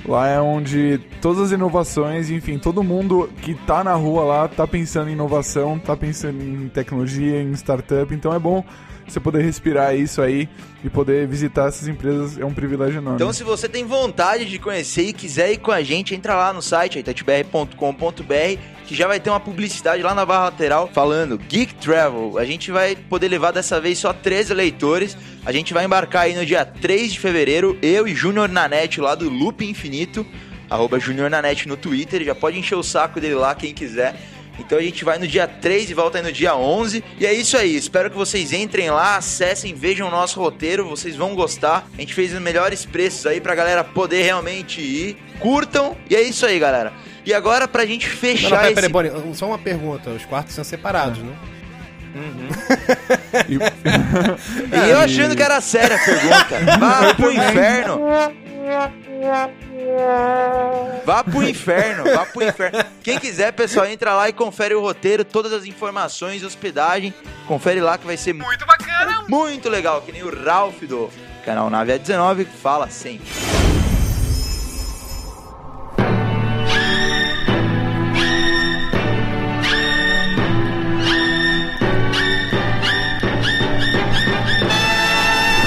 Lá 0.05 0.27
é 0.27 0.41
onde 0.41 0.99
todas 1.21 1.43
as 1.43 1.51
inovações, 1.51 2.29
enfim, 2.29 2.57
todo 2.57 2.83
mundo 2.83 3.29
que 3.41 3.53
tá 3.53 3.85
na 3.85 3.93
rua 3.93 4.25
lá 4.25 4.47
tá 4.49 4.67
pensando 4.67 5.09
em 5.09 5.13
inovação, 5.13 5.79
tá 5.79 5.95
pensando 5.95 6.43
em 6.43 6.67
tecnologia, 6.67 7.41
em 7.41 7.53
startup, 7.53 8.13
então 8.13 8.33
é 8.33 8.39
bom 8.39 8.65
você 9.07 9.19
poder 9.19 9.43
respirar 9.43 9.95
isso 9.95 10.21
aí 10.21 10.47
e 10.83 10.89
poder 10.89 11.27
visitar 11.27 11.67
essas 11.67 11.87
empresas 11.87 12.37
é 12.37 12.45
um 12.45 12.53
privilégio 12.53 12.99
enorme. 12.99 13.15
Então, 13.15 13.31
se 13.31 13.43
você 13.43 13.69
tem 13.69 13.85
vontade 13.85 14.45
de 14.45 14.59
conhecer 14.59 15.03
e 15.03 15.13
quiser 15.13 15.51
ir 15.51 15.57
com 15.57 15.71
a 15.71 15.81
gente, 15.81 16.13
entra 16.13 16.35
lá 16.35 16.53
no 16.53 16.61
site 16.61 16.99
itatbr.com.br 16.99 18.73
que 18.85 18.95
já 18.95 19.07
vai 19.07 19.19
ter 19.19 19.29
uma 19.29 19.39
publicidade 19.39 20.03
lá 20.03 20.13
na 20.13 20.25
barra 20.25 20.45
lateral 20.45 20.89
falando 20.93 21.37
Geek 21.37 21.75
Travel. 21.75 22.37
A 22.37 22.45
gente 22.45 22.71
vai 22.71 22.95
poder 22.95 23.27
levar 23.27 23.51
dessa 23.51 23.79
vez 23.79 23.97
só 23.97 24.13
13 24.13 24.53
leitores. 24.53 25.17
A 25.45 25.51
gente 25.51 25.73
vai 25.73 25.85
embarcar 25.85 26.23
aí 26.23 26.35
no 26.35 26.45
dia 26.45 26.65
3 26.65 27.13
de 27.13 27.19
fevereiro, 27.19 27.77
eu 27.81 28.07
e 28.07 28.13
Júnior 28.13 28.49
Nanete 28.49 28.99
lá 29.01 29.15
do 29.15 29.29
Loop 29.29 29.65
Infinito, 29.65 30.25
arroba 30.69 30.99
Júnior 30.99 31.29
Nanete 31.29 31.67
no 31.67 31.77
Twitter. 31.77 32.23
Já 32.23 32.35
pode 32.35 32.59
encher 32.59 32.75
o 32.75 32.83
saco 32.83 33.19
dele 33.19 33.35
lá, 33.35 33.55
quem 33.55 33.73
quiser. 33.73 34.15
Então 34.59 34.77
a 34.77 34.81
gente 34.81 35.03
vai 35.03 35.17
no 35.17 35.27
dia 35.27 35.47
3 35.47 35.89
e 35.89 35.93
volta 35.93 36.17
aí 36.19 36.23
no 36.23 36.31
dia 36.31 36.55
11. 36.55 37.03
E 37.19 37.25
é 37.25 37.33
isso 37.33 37.57
aí. 37.57 37.75
Espero 37.75 38.09
que 38.09 38.15
vocês 38.15 38.53
entrem 38.53 38.89
lá, 38.89 39.17
acessem, 39.17 39.73
vejam 39.73 40.07
o 40.07 40.11
nosso 40.11 40.39
roteiro. 40.39 40.87
Vocês 40.87 41.15
vão 41.15 41.35
gostar. 41.35 41.87
A 41.97 42.01
gente 42.01 42.13
fez 42.13 42.33
os 42.33 42.39
melhores 42.39 42.85
preços 42.85 43.25
aí 43.25 43.41
pra 43.41 43.55
galera 43.55 43.83
poder 43.83 44.21
realmente 44.21 44.81
ir. 44.81 45.17
Curtam. 45.39 45.97
E 46.09 46.15
é 46.15 46.21
isso 46.21 46.45
aí, 46.45 46.59
galera. 46.59 46.93
E 47.25 47.33
agora 47.33 47.67
pra 47.67 47.85
gente 47.85 48.07
fechar. 48.07 48.49
Não, 48.49 48.57
não, 48.57 48.73
peraí, 48.73 48.85
esse... 48.85 48.93
peraí, 48.93 49.35
só 49.35 49.47
uma 49.47 49.57
pergunta. 49.57 50.09
Os 50.11 50.25
quartos 50.25 50.53
são 50.53 50.63
separados, 50.63 51.19
né? 51.19 51.35
Uhum. 52.15 52.47
e 54.85 54.89
eu 54.89 54.99
achando 54.99 55.35
que 55.35 55.41
era 55.41 55.59
séria 55.61 55.95
a 55.95 55.99
pergunta. 55.99 56.59
Vá 56.79 57.13
pro 57.15 57.31
inferno. 57.31 58.01
Vá 61.05 61.23
pro 61.23 61.43
inferno, 61.43 62.03
vá 62.03 62.25
pro 62.25 62.43
inferno. 62.43 62.83
Quem 63.03 63.19
quiser, 63.19 63.51
pessoal, 63.53 63.85
entra 63.85 64.13
lá 64.13 64.29
e 64.29 64.33
confere 64.33 64.73
o 64.73 64.81
roteiro, 64.81 65.23
todas 65.23 65.51
as 65.53 65.65
informações, 65.65 66.43
hospedagem. 66.43 67.13
Confere 67.47 67.81
lá 67.81 67.97
que 67.97 68.05
vai 68.05 68.17
ser 68.17 68.33
muito 68.33 68.65
bacana. 68.65 69.25
Muito 69.27 69.69
legal, 69.69 70.01
que 70.01 70.11
nem 70.11 70.23
o 70.23 70.43
Ralph 70.43 70.81
do 70.83 71.09
canal 71.45 71.69
Nave 71.69 71.93
A19 71.93 72.45
fala 72.45 72.89
sempre. 72.89 73.27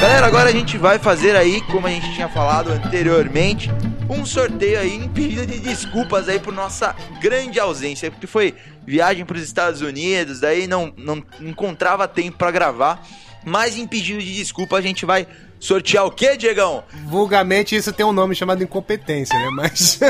Galera, 0.00 0.26
agora 0.26 0.50
a 0.50 0.52
gente 0.52 0.76
vai 0.76 0.98
fazer 0.98 1.34
aí, 1.34 1.62
como 1.62 1.86
a 1.86 1.90
gente 1.90 2.12
tinha 2.12 2.28
falado 2.28 2.70
anteriormente, 2.70 3.70
um 4.10 4.26
sorteio 4.26 4.78
aí 4.78 4.94
em 4.94 5.08
pedido 5.08 5.46
de 5.46 5.58
desculpas 5.58 6.28
aí 6.28 6.38
por 6.38 6.52
nossa 6.52 6.94
grande 7.18 7.58
ausência, 7.58 8.10
porque 8.10 8.26
foi 8.26 8.54
viagem 8.86 9.24
para 9.24 9.38
os 9.38 9.42
Estados 9.42 9.80
Unidos, 9.80 10.38
daí 10.38 10.66
não, 10.66 10.92
não 10.98 11.24
encontrava 11.40 12.06
tempo 12.06 12.36
para 12.36 12.50
gravar, 12.50 13.02
mas 13.42 13.78
em 13.78 13.86
pedido 13.86 14.20
de 14.20 14.34
desculpa 14.34 14.76
a 14.76 14.82
gente 14.82 15.06
vai 15.06 15.26
Sortear 15.58 16.06
o 16.06 16.10
quê, 16.10 16.36
Diegão? 16.36 16.84
Vulgarmente 17.06 17.74
isso 17.74 17.92
tem 17.92 18.04
um 18.04 18.12
nome 18.12 18.34
chamado 18.34 18.62
incompetência, 18.62 19.38
né? 19.38 19.48
Mas. 19.50 19.98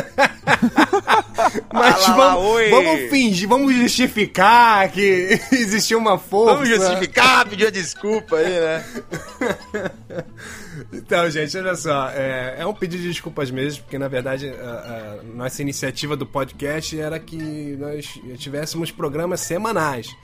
Mas 1.73 2.09
lá, 2.09 2.17
vamos, 2.17 2.55
lá, 2.55 2.71
vamos, 2.71 3.11
fingir, 3.11 3.49
vamos 3.49 3.75
justificar 3.75 4.91
que 4.91 5.39
existiu 5.53 5.99
uma 5.99 6.19
força. 6.19 6.55
Vamos 6.55 6.69
justificar, 6.69 7.47
pedir 7.47 7.71
desculpa 7.71 8.37
aí, 8.37 8.61
né? 8.61 8.85
Então, 10.93 11.29
gente, 11.31 11.57
olha 11.57 11.75
só, 11.75 12.11
é, 12.11 12.57
é, 12.59 12.67
um 12.67 12.75
pedido 12.75 13.03
de 13.03 13.09
desculpas 13.09 13.51
mesmo, 13.51 13.83
porque 13.83 13.99
na 13.99 14.09
verdade 14.09 14.49
a, 14.49 15.19
a 15.21 15.23
nossa 15.23 15.63
iniciativa 15.63 16.17
do 16.17 16.27
podcast 16.27 16.99
era 16.99 17.19
que 17.19 17.77
nós 17.79 18.21
tivéssemos 18.37 18.91
programas 18.91 19.41
semanais. 19.41 20.15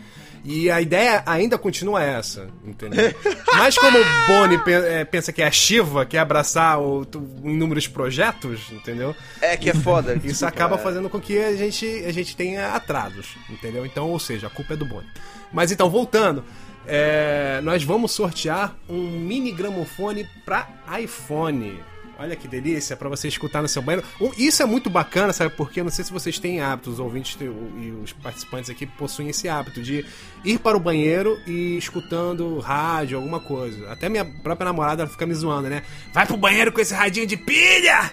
E 0.44 0.70
a 0.70 0.80
ideia 0.80 1.22
ainda 1.24 1.56
continua 1.56 2.02
essa, 2.02 2.48
entendeu? 2.64 3.14
Mas 3.54 3.78
como 3.78 3.96
o 3.96 4.26
Boni 4.26 4.60
é, 4.66 5.04
pensa 5.04 5.32
que 5.32 5.40
é 5.40 5.46
a 5.46 5.50
Shiva, 5.50 6.04
que 6.04 6.16
é 6.16 6.20
abraçar 6.20 6.80
o, 6.80 7.06
inúmeros 7.44 7.86
projetos, 7.86 8.70
entendeu? 8.72 9.14
É 9.40 9.56
que 9.56 9.70
é 9.70 9.74
foda. 9.74 10.14
Isso 10.18 10.26
desculpa, 10.26 10.48
acaba 10.48 10.74
é. 10.76 10.78
fazendo 10.78 11.08
com 11.08 11.20
que 11.20 11.38
a 11.38 11.54
gente, 11.54 11.86
a 12.04 12.12
gente 12.12 12.36
tenha 12.36 12.72
atrasos, 12.72 13.36
entendeu? 13.48 13.86
Então, 13.86 14.10
ou 14.10 14.18
seja, 14.18 14.48
a 14.48 14.50
culpa 14.50 14.74
é 14.74 14.76
do 14.76 14.84
Boni. 14.84 15.06
Mas 15.52 15.70
então, 15.70 15.88
voltando. 15.88 16.44
É, 16.84 17.60
nós 17.62 17.84
vamos 17.84 18.10
sortear 18.10 18.74
um 18.88 19.00
mini 19.00 19.52
gramofone 19.52 20.28
para 20.44 20.68
iPhone. 21.00 21.78
Olha 22.18 22.36
que 22.36 22.46
delícia 22.46 22.96
para 22.96 23.08
você 23.08 23.26
escutar 23.26 23.62
no 23.62 23.68
seu 23.68 23.82
banheiro. 23.82 24.06
Isso 24.36 24.62
é 24.62 24.66
muito 24.66 24.88
bacana, 24.90 25.32
sabe? 25.32 25.54
Porque 25.56 25.82
não 25.82 25.90
sei 25.90 26.04
se 26.04 26.12
vocês 26.12 26.38
têm 26.38 26.60
hábitos, 26.60 26.94
os 26.94 27.00
ouvintes 27.00 27.36
e 27.40 27.90
os 27.90 28.12
participantes 28.12 28.70
aqui 28.70 28.86
possuem 28.86 29.30
esse 29.30 29.48
hábito 29.48 29.82
de 29.82 30.04
ir 30.44 30.58
para 30.58 30.76
o 30.76 30.80
banheiro 30.80 31.40
e 31.46 31.76
escutando 31.76 32.58
rádio, 32.58 33.16
alguma 33.16 33.40
coisa. 33.40 33.90
Até 33.90 34.08
minha 34.08 34.24
própria 34.24 34.66
namorada 34.66 35.06
fica 35.06 35.26
me 35.26 35.34
zoando, 35.34 35.68
né? 35.68 35.82
Vai 36.12 36.26
pro 36.26 36.36
banheiro 36.36 36.70
com 36.70 36.80
esse 36.80 36.94
radinho 36.94 37.26
de 37.26 37.36
pilha! 37.36 38.10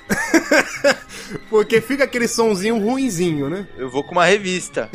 Porque 1.50 1.82
fica 1.82 2.06
aquele 2.06 2.28
sonzinho 2.28 2.80
ruinzinho, 2.80 3.50
né? 3.50 3.68
Eu 3.78 3.90
vou 3.90 4.04
com 4.04 4.14
uma 4.14 4.26
revista. 4.26 4.90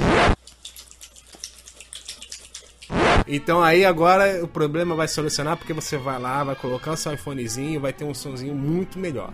Então 3.26 3.62
aí 3.62 3.84
agora 3.84 4.44
o 4.44 4.48
problema 4.48 4.94
vai 4.94 5.08
solucionar 5.08 5.56
porque 5.56 5.72
você 5.72 5.96
vai 5.96 6.18
lá, 6.18 6.44
vai 6.44 6.54
colocar 6.54 6.92
o 6.92 6.96
seu 6.96 7.12
iPhonezinho, 7.14 7.80
vai 7.80 7.92
ter 7.92 8.04
um 8.04 8.14
sonzinho 8.14 8.54
muito 8.54 8.98
melhor. 8.98 9.32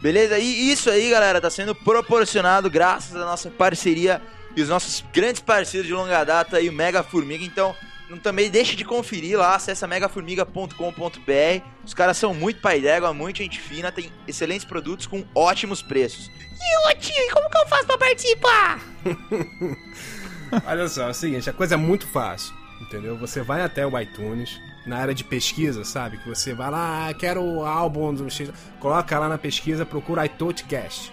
Beleza? 0.00 0.38
E 0.38 0.72
isso 0.72 0.90
aí, 0.90 1.10
galera, 1.10 1.40
tá 1.40 1.48
sendo 1.48 1.74
proporcionado 1.74 2.68
graças 2.68 3.14
à 3.14 3.24
nossa 3.24 3.50
parceria 3.50 4.20
e 4.56 4.60
os 4.60 4.68
nossos 4.68 5.04
grandes 5.12 5.40
parceiros 5.40 5.86
de 5.86 5.94
longa 5.94 6.24
data 6.24 6.56
aí, 6.56 6.68
o 6.68 6.72
Mega 6.72 7.02
Formiga. 7.02 7.44
Então, 7.44 7.74
não 8.12 8.18
também 8.18 8.50
deixe 8.50 8.76
de 8.76 8.84
conferir 8.84 9.38
lá, 9.38 9.54
acessa 9.54 9.86
megaformiga.com.br. 9.86 11.64
Os 11.84 11.94
caras 11.94 12.16
são 12.16 12.34
muito 12.34 12.60
pai 12.60 12.80
d'égua, 12.80 13.14
muito 13.14 13.38
gente 13.38 13.60
fina, 13.60 13.90
tem 13.90 14.12
excelentes 14.28 14.66
produtos 14.66 15.06
com 15.06 15.24
ótimos 15.34 15.80
preços. 15.80 16.30
E 16.60 16.90
ô 16.90 16.94
tio, 16.98 17.14
e 17.16 17.30
como 17.30 17.48
que 17.48 17.58
eu 17.58 17.66
faço 17.68 17.86
pra 17.86 17.96
participar? 17.96 18.80
Olha 20.66 20.88
só, 20.88 21.04
é 21.04 21.10
o 21.10 21.14
seguinte, 21.14 21.48
a 21.48 21.52
coisa 21.52 21.74
é 21.74 21.78
muito 21.78 22.06
fácil, 22.06 22.54
entendeu? 22.82 23.16
Você 23.16 23.40
vai 23.40 23.62
até 23.62 23.86
o 23.86 23.98
iTunes, 23.98 24.60
na 24.84 24.98
área 24.98 25.14
de 25.14 25.24
pesquisa, 25.24 25.84
sabe? 25.84 26.18
Que 26.18 26.28
você 26.28 26.52
vai 26.52 26.70
lá, 26.70 27.08
ah, 27.08 27.14
quero 27.14 27.42
o 27.42 27.64
álbum 27.64 28.12
do 28.12 28.28
X, 28.28 28.50
coloca 28.80 29.18
lá 29.18 29.28
na 29.28 29.38
pesquisa, 29.38 29.86
procura 29.86 30.26
iTouchcast. 30.26 31.12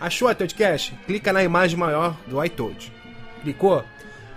Achou 0.00 0.28
o 0.28 0.30
iTouchcast? 0.30 0.94
Clica 1.06 1.32
na 1.32 1.42
imagem 1.42 1.78
maior 1.78 2.16
do 2.26 2.42
iTouch. 2.44 2.92
Clicou? 3.42 3.84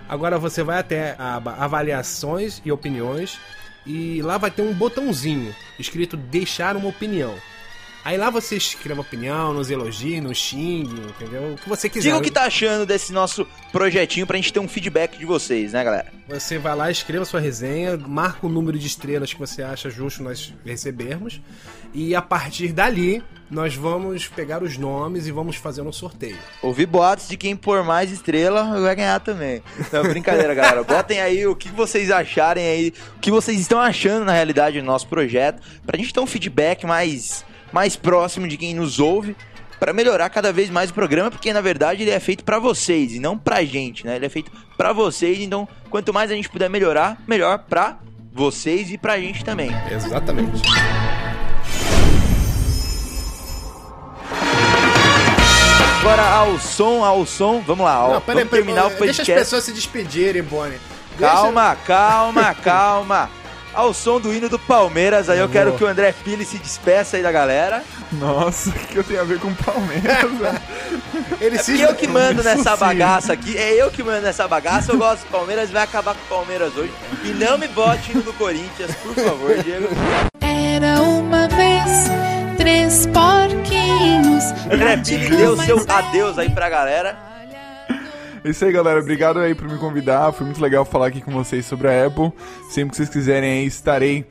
Agora 0.08 0.38
você 0.38 0.62
vai 0.62 0.78
até 0.78 1.14
a 1.18 1.36
aba 1.36 1.54
avaliações 1.54 2.60
e 2.64 2.72
opiniões 2.72 3.38
e 3.86 4.20
lá 4.22 4.38
vai 4.38 4.50
ter 4.50 4.62
um 4.62 4.74
botãozinho 4.74 5.54
escrito 5.78 6.16
deixar 6.16 6.76
uma 6.76 6.88
opinião. 6.88 7.34
Aí 8.04 8.16
lá 8.16 8.30
você 8.30 8.56
escreve 8.56 9.00
opinião, 9.00 9.52
nos 9.54 9.70
elogie, 9.70 10.20
nos 10.20 10.36
xingue, 10.36 11.00
entendeu? 11.00 11.52
O 11.52 11.56
que 11.56 11.68
você 11.68 11.88
quiser. 11.88 12.08
Diga 12.08 12.18
o 12.18 12.22
que 12.22 12.30
tá 12.30 12.44
achando 12.44 12.84
desse 12.84 13.12
nosso 13.12 13.46
projetinho 13.70 14.26
pra 14.26 14.36
gente 14.36 14.52
ter 14.52 14.58
um 14.58 14.66
feedback 14.66 15.16
de 15.16 15.24
vocês, 15.24 15.72
né, 15.72 15.84
galera? 15.84 16.12
Você 16.28 16.58
vai 16.58 16.74
lá, 16.74 16.90
escreva 16.90 17.24
sua 17.24 17.38
resenha, 17.38 17.96
marca 17.96 18.46
o 18.46 18.48
número 18.48 18.76
de 18.76 18.86
estrelas 18.86 19.32
que 19.32 19.38
você 19.38 19.62
acha 19.62 19.88
justo 19.88 20.22
nós 20.22 20.52
recebermos. 20.64 21.40
E 21.94 22.14
a 22.14 22.22
partir 22.22 22.72
dali, 22.72 23.22
nós 23.48 23.74
vamos 23.74 24.26
pegar 24.26 24.62
os 24.62 24.76
nomes 24.78 25.26
e 25.26 25.30
vamos 25.30 25.56
fazer 25.56 25.82
um 25.82 25.92
sorteio. 25.92 26.38
Ouvi 26.62 26.86
boatos 26.86 27.28
de 27.28 27.36
quem 27.36 27.54
pôr 27.54 27.84
mais 27.84 28.10
estrela 28.10 28.80
vai 28.80 28.96
ganhar 28.96 29.20
também. 29.20 29.62
Então, 29.78 30.02
brincadeira, 30.02 30.54
galera. 30.54 30.82
Botem 30.84 31.20
aí 31.20 31.46
o 31.46 31.54
que 31.54 31.68
vocês 31.68 32.10
acharem 32.10 32.66
aí, 32.66 32.94
o 33.16 33.20
que 33.20 33.30
vocês 33.30 33.60
estão 33.60 33.78
achando 33.78 34.24
na 34.24 34.32
realidade 34.32 34.80
do 34.80 34.86
nosso 34.86 35.06
projeto, 35.06 35.62
pra 35.86 35.98
gente 35.98 36.12
ter 36.12 36.20
um 36.20 36.26
feedback 36.26 36.84
mais 36.86 37.44
mais 37.72 37.96
próximo 37.96 38.46
de 38.46 38.56
quem 38.56 38.74
nos 38.74 39.00
ouve 39.00 39.34
para 39.80 39.92
melhorar 39.92 40.30
cada 40.30 40.52
vez 40.52 40.70
mais 40.70 40.90
o 40.90 40.94
programa, 40.94 41.30
porque 41.30 41.52
na 41.52 41.60
verdade 41.60 42.02
ele 42.02 42.10
é 42.10 42.20
feito 42.20 42.44
para 42.44 42.58
vocês 42.58 43.14
e 43.14 43.18
não 43.18 43.36
pra 43.36 43.64
gente, 43.64 44.06
né? 44.06 44.14
Ele 44.16 44.26
é 44.26 44.28
feito 44.28 44.52
para 44.76 44.92
vocês, 44.92 45.40
então 45.40 45.66
quanto 45.90 46.12
mais 46.12 46.30
a 46.30 46.34
gente 46.34 46.48
puder 46.48 46.70
melhorar, 46.70 47.20
melhor 47.26 47.58
pra 47.68 47.98
vocês 48.32 48.92
e 48.92 48.98
pra 48.98 49.18
gente 49.18 49.44
também. 49.44 49.70
Exatamente. 49.90 50.62
Agora 56.00 56.22
ao 56.22 56.58
som, 56.58 57.04
ao 57.04 57.24
som, 57.24 57.60
vamos 57.60 57.84
lá, 57.84 57.94
Não, 57.94 58.02
ó, 58.02 58.20
peraí, 58.20 58.44
vamos 58.44 58.50
peraí, 58.50 58.64
terminar 58.64 58.86
o 58.86 58.90
podcast. 58.90 59.22
Deixa 59.24 59.32
as 59.32 59.38
pessoas 59.38 59.64
se 59.64 59.72
despedirem, 59.72 60.42
Bonnie. 60.42 60.78
Calma, 61.18 61.76
calma, 61.86 62.54
calma. 62.54 63.30
Ao 63.74 63.94
som 63.94 64.20
do 64.20 64.34
hino 64.34 64.48
do 64.48 64.58
Palmeiras, 64.58 65.30
aí 65.30 65.38
eu, 65.38 65.48
quero 65.48 65.72
que 65.72 65.82
o 65.82 65.86
André 65.86 66.12
Pili 66.12 66.44
se 66.44 66.58
despeça 66.58 67.16
aí 67.16 67.22
da 67.22 67.32
galera. 67.32 67.82
Nossa, 68.12 68.68
o 68.68 68.72
que 68.72 68.96
eu 68.96 69.04
tenho 69.04 69.20
a 69.20 69.24
ver 69.24 69.40
com 69.40 69.48
o 69.48 69.54
Palmeiras? 69.54 70.30
velho? 70.30 70.60
Ele 71.40 71.56
É 71.56 71.62
se 71.62 71.80
eu 71.80 71.94
que 71.94 72.06
mando 72.06 72.42
nessa 72.42 72.76
bagaça 72.76 73.32
aqui, 73.32 73.56
é 73.56 73.74
eu 73.74 73.90
que 73.90 74.02
mando 74.02 74.20
nessa 74.20 74.46
bagaça, 74.46 74.92
eu 74.92 74.98
gosto 74.98 75.22
do 75.22 75.30
Palmeiras, 75.30 75.70
vai 75.70 75.82
acabar 75.82 76.14
com 76.14 76.20
o 76.20 76.38
Palmeiras 76.38 76.76
hoje. 76.76 76.92
E 77.24 77.28
não 77.28 77.56
me 77.56 77.66
bote 77.68 78.14
no 78.14 78.22
do 78.22 78.32
Corinthians, 78.34 78.94
por 78.96 79.14
favor, 79.14 79.56
Diego. 79.62 79.88
Era 80.40 81.00
uma 81.02 81.48
vez 81.48 82.10
três 82.58 83.06
porquinhos. 83.06 84.44
André 84.70 84.96
Pili, 84.98 85.36
dê 85.36 85.46
o 85.46 85.56
seu 85.64 85.84
adeus 85.88 86.38
aí 86.38 86.50
pra 86.50 86.68
galera. 86.68 87.31
É 88.44 88.50
Isso 88.50 88.64
aí, 88.64 88.72
galera. 88.72 89.00
Obrigado 89.00 89.38
aí 89.38 89.54
por 89.54 89.68
me 89.68 89.78
convidar. 89.78 90.32
Foi 90.32 90.44
muito 90.44 90.60
legal 90.60 90.84
falar 90.84 91.06
aqui 91.06 91.20
com 91.20 91.30
vocês 91.30 91.64
sobre 91.64 91.88
a 91.88 92.06
Apple. 92.06 92.32
Sempre 92.70 92.90
que 92.90 92.96
vocês 92.96 93.08
quiserem 93.08 93.60
aí, 93.60 93.66
estarei 93.66 94.26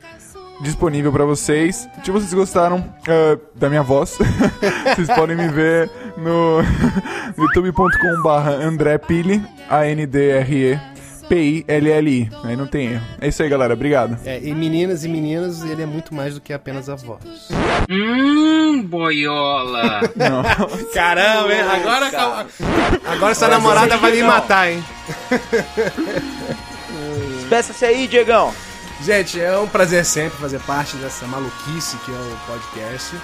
disponível 0.60 1.12
pra 1.12 1.24
vocês. 1.24 1.88
Se 2.04 2.10
vocês 2.10 2.32
gostaram 2.32 2.84
ah, 3.08 3.38
da 3.54 3.68
minha 3.68 3.82
voz, 3.82 4.18
vocês 4.94 5.08
podem 5.08 5.36
me 5.36 5.48
ver 5.48 5.90
no, 6.16 6.60
youtube.com/barra 7.36 8.52
André 8.52 8.98
Pili, 8.98 9.42
A-N-D-R-E. 9.68 10.92
P-I-L-L-I. 11.28 12.30
Aí 12.44 12.56
não 12.56 12.66
tem 12.66 12.88
erro. 12.88 13.06
É 13.18 13.28
isso 13.28 13.42
aí, 13.42 13.48
galera. 13.48 13.72
Obrigado. 13.72 14.18
É, 14.26 14.38
e 14.42 14.54
meninas 14.54 15.04
e 15.04 15.08
meninos, 15.08 15.64
ele 15.64 15.82
é 15.82 15.86
muito 15.86 16.14
mais 16.14 16.34
do 16.34 16.40
que 16.40 16.52
apenas 16.52 16.90
a 16.90 16.94
voz. 16.94 17.48
Hum, 17.92 18.82
boiola. 18.84 20.00
Caramba, 20.94 21.52
hein? 21.52 21.60
Agora, 21.60 22.10
Cara. 22.10 22.46
agora 23.06 23.34
sua 23.34 23.46
Agora 23.48 23.60
namorada 23.60 23.96
vai 23.98 24.12
me 24.12 24.20
não. 24.20 24.28
matar, 24.28 24.70
hein? 24.72 24.82
Despeça-se 27.40 27.84
aí, 27.84 28.06
Diegão. 28.08 28.52
Gente, 29.04 29.40
é 29.40 29.58
um 29.58 29.66
prazer 29.66 30.04
sempre 30.04 30.38
fazer 30.38 30.60
parte 30.60 30.96
dessa 30.96 31.26
maluquice 31.26 31.96
que 31.98 32.10
é 32.10 32.14
o 32.14 32.36
podcast. 32.46 33.14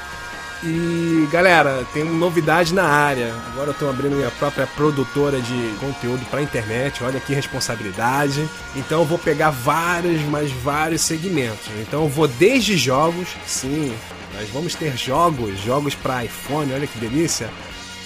E 0.64 1.28
galera, 1.30 1.86
tem 1.94 2.02
novidade 2.04 2.74
na 2.74 2.82
área. 2.84 3.32
Agora 3.52 3.70
eu 3.70 3.74
tô 3.74 3.88
abrindo 3.88 4.16
minha 4.16 4.30
própria 4.32 4.66
produtora 4.66 5.40
de 5.40 5.74
conteúdo 5.78 6.26
pra 6.28 6.42
internet. 6.42 7.02
Olha 7.04 7.20
que 7.20 7.32
responsabilidade. 7.32 8.46
Então 8.74 9.00
eu 9.00 9.04
vou 9.06 9.18
pegar 9.18 9.50
vários, 9.50 10.20
mas 10.22 10.50
vários 10.50 11.02
segmentos. 11.02 11.68
Então 11.80 12.02
eu 12.02 12.08
vou 12.08 12.26
desde 12.26 12.76
jogos, 12.76 13.28
sim, 13.46 13.94
nós 14.38 14.48
vamos 14.50 14.76
ter 14.76 14.96
jogos, 14.96 15.58
jogos 15.58 15.96
pra 15.96 16.24
iPhone, 16.24 16.72
olha 16.72 16.86
que 16.86 16.96
delícia, 17.00 17.50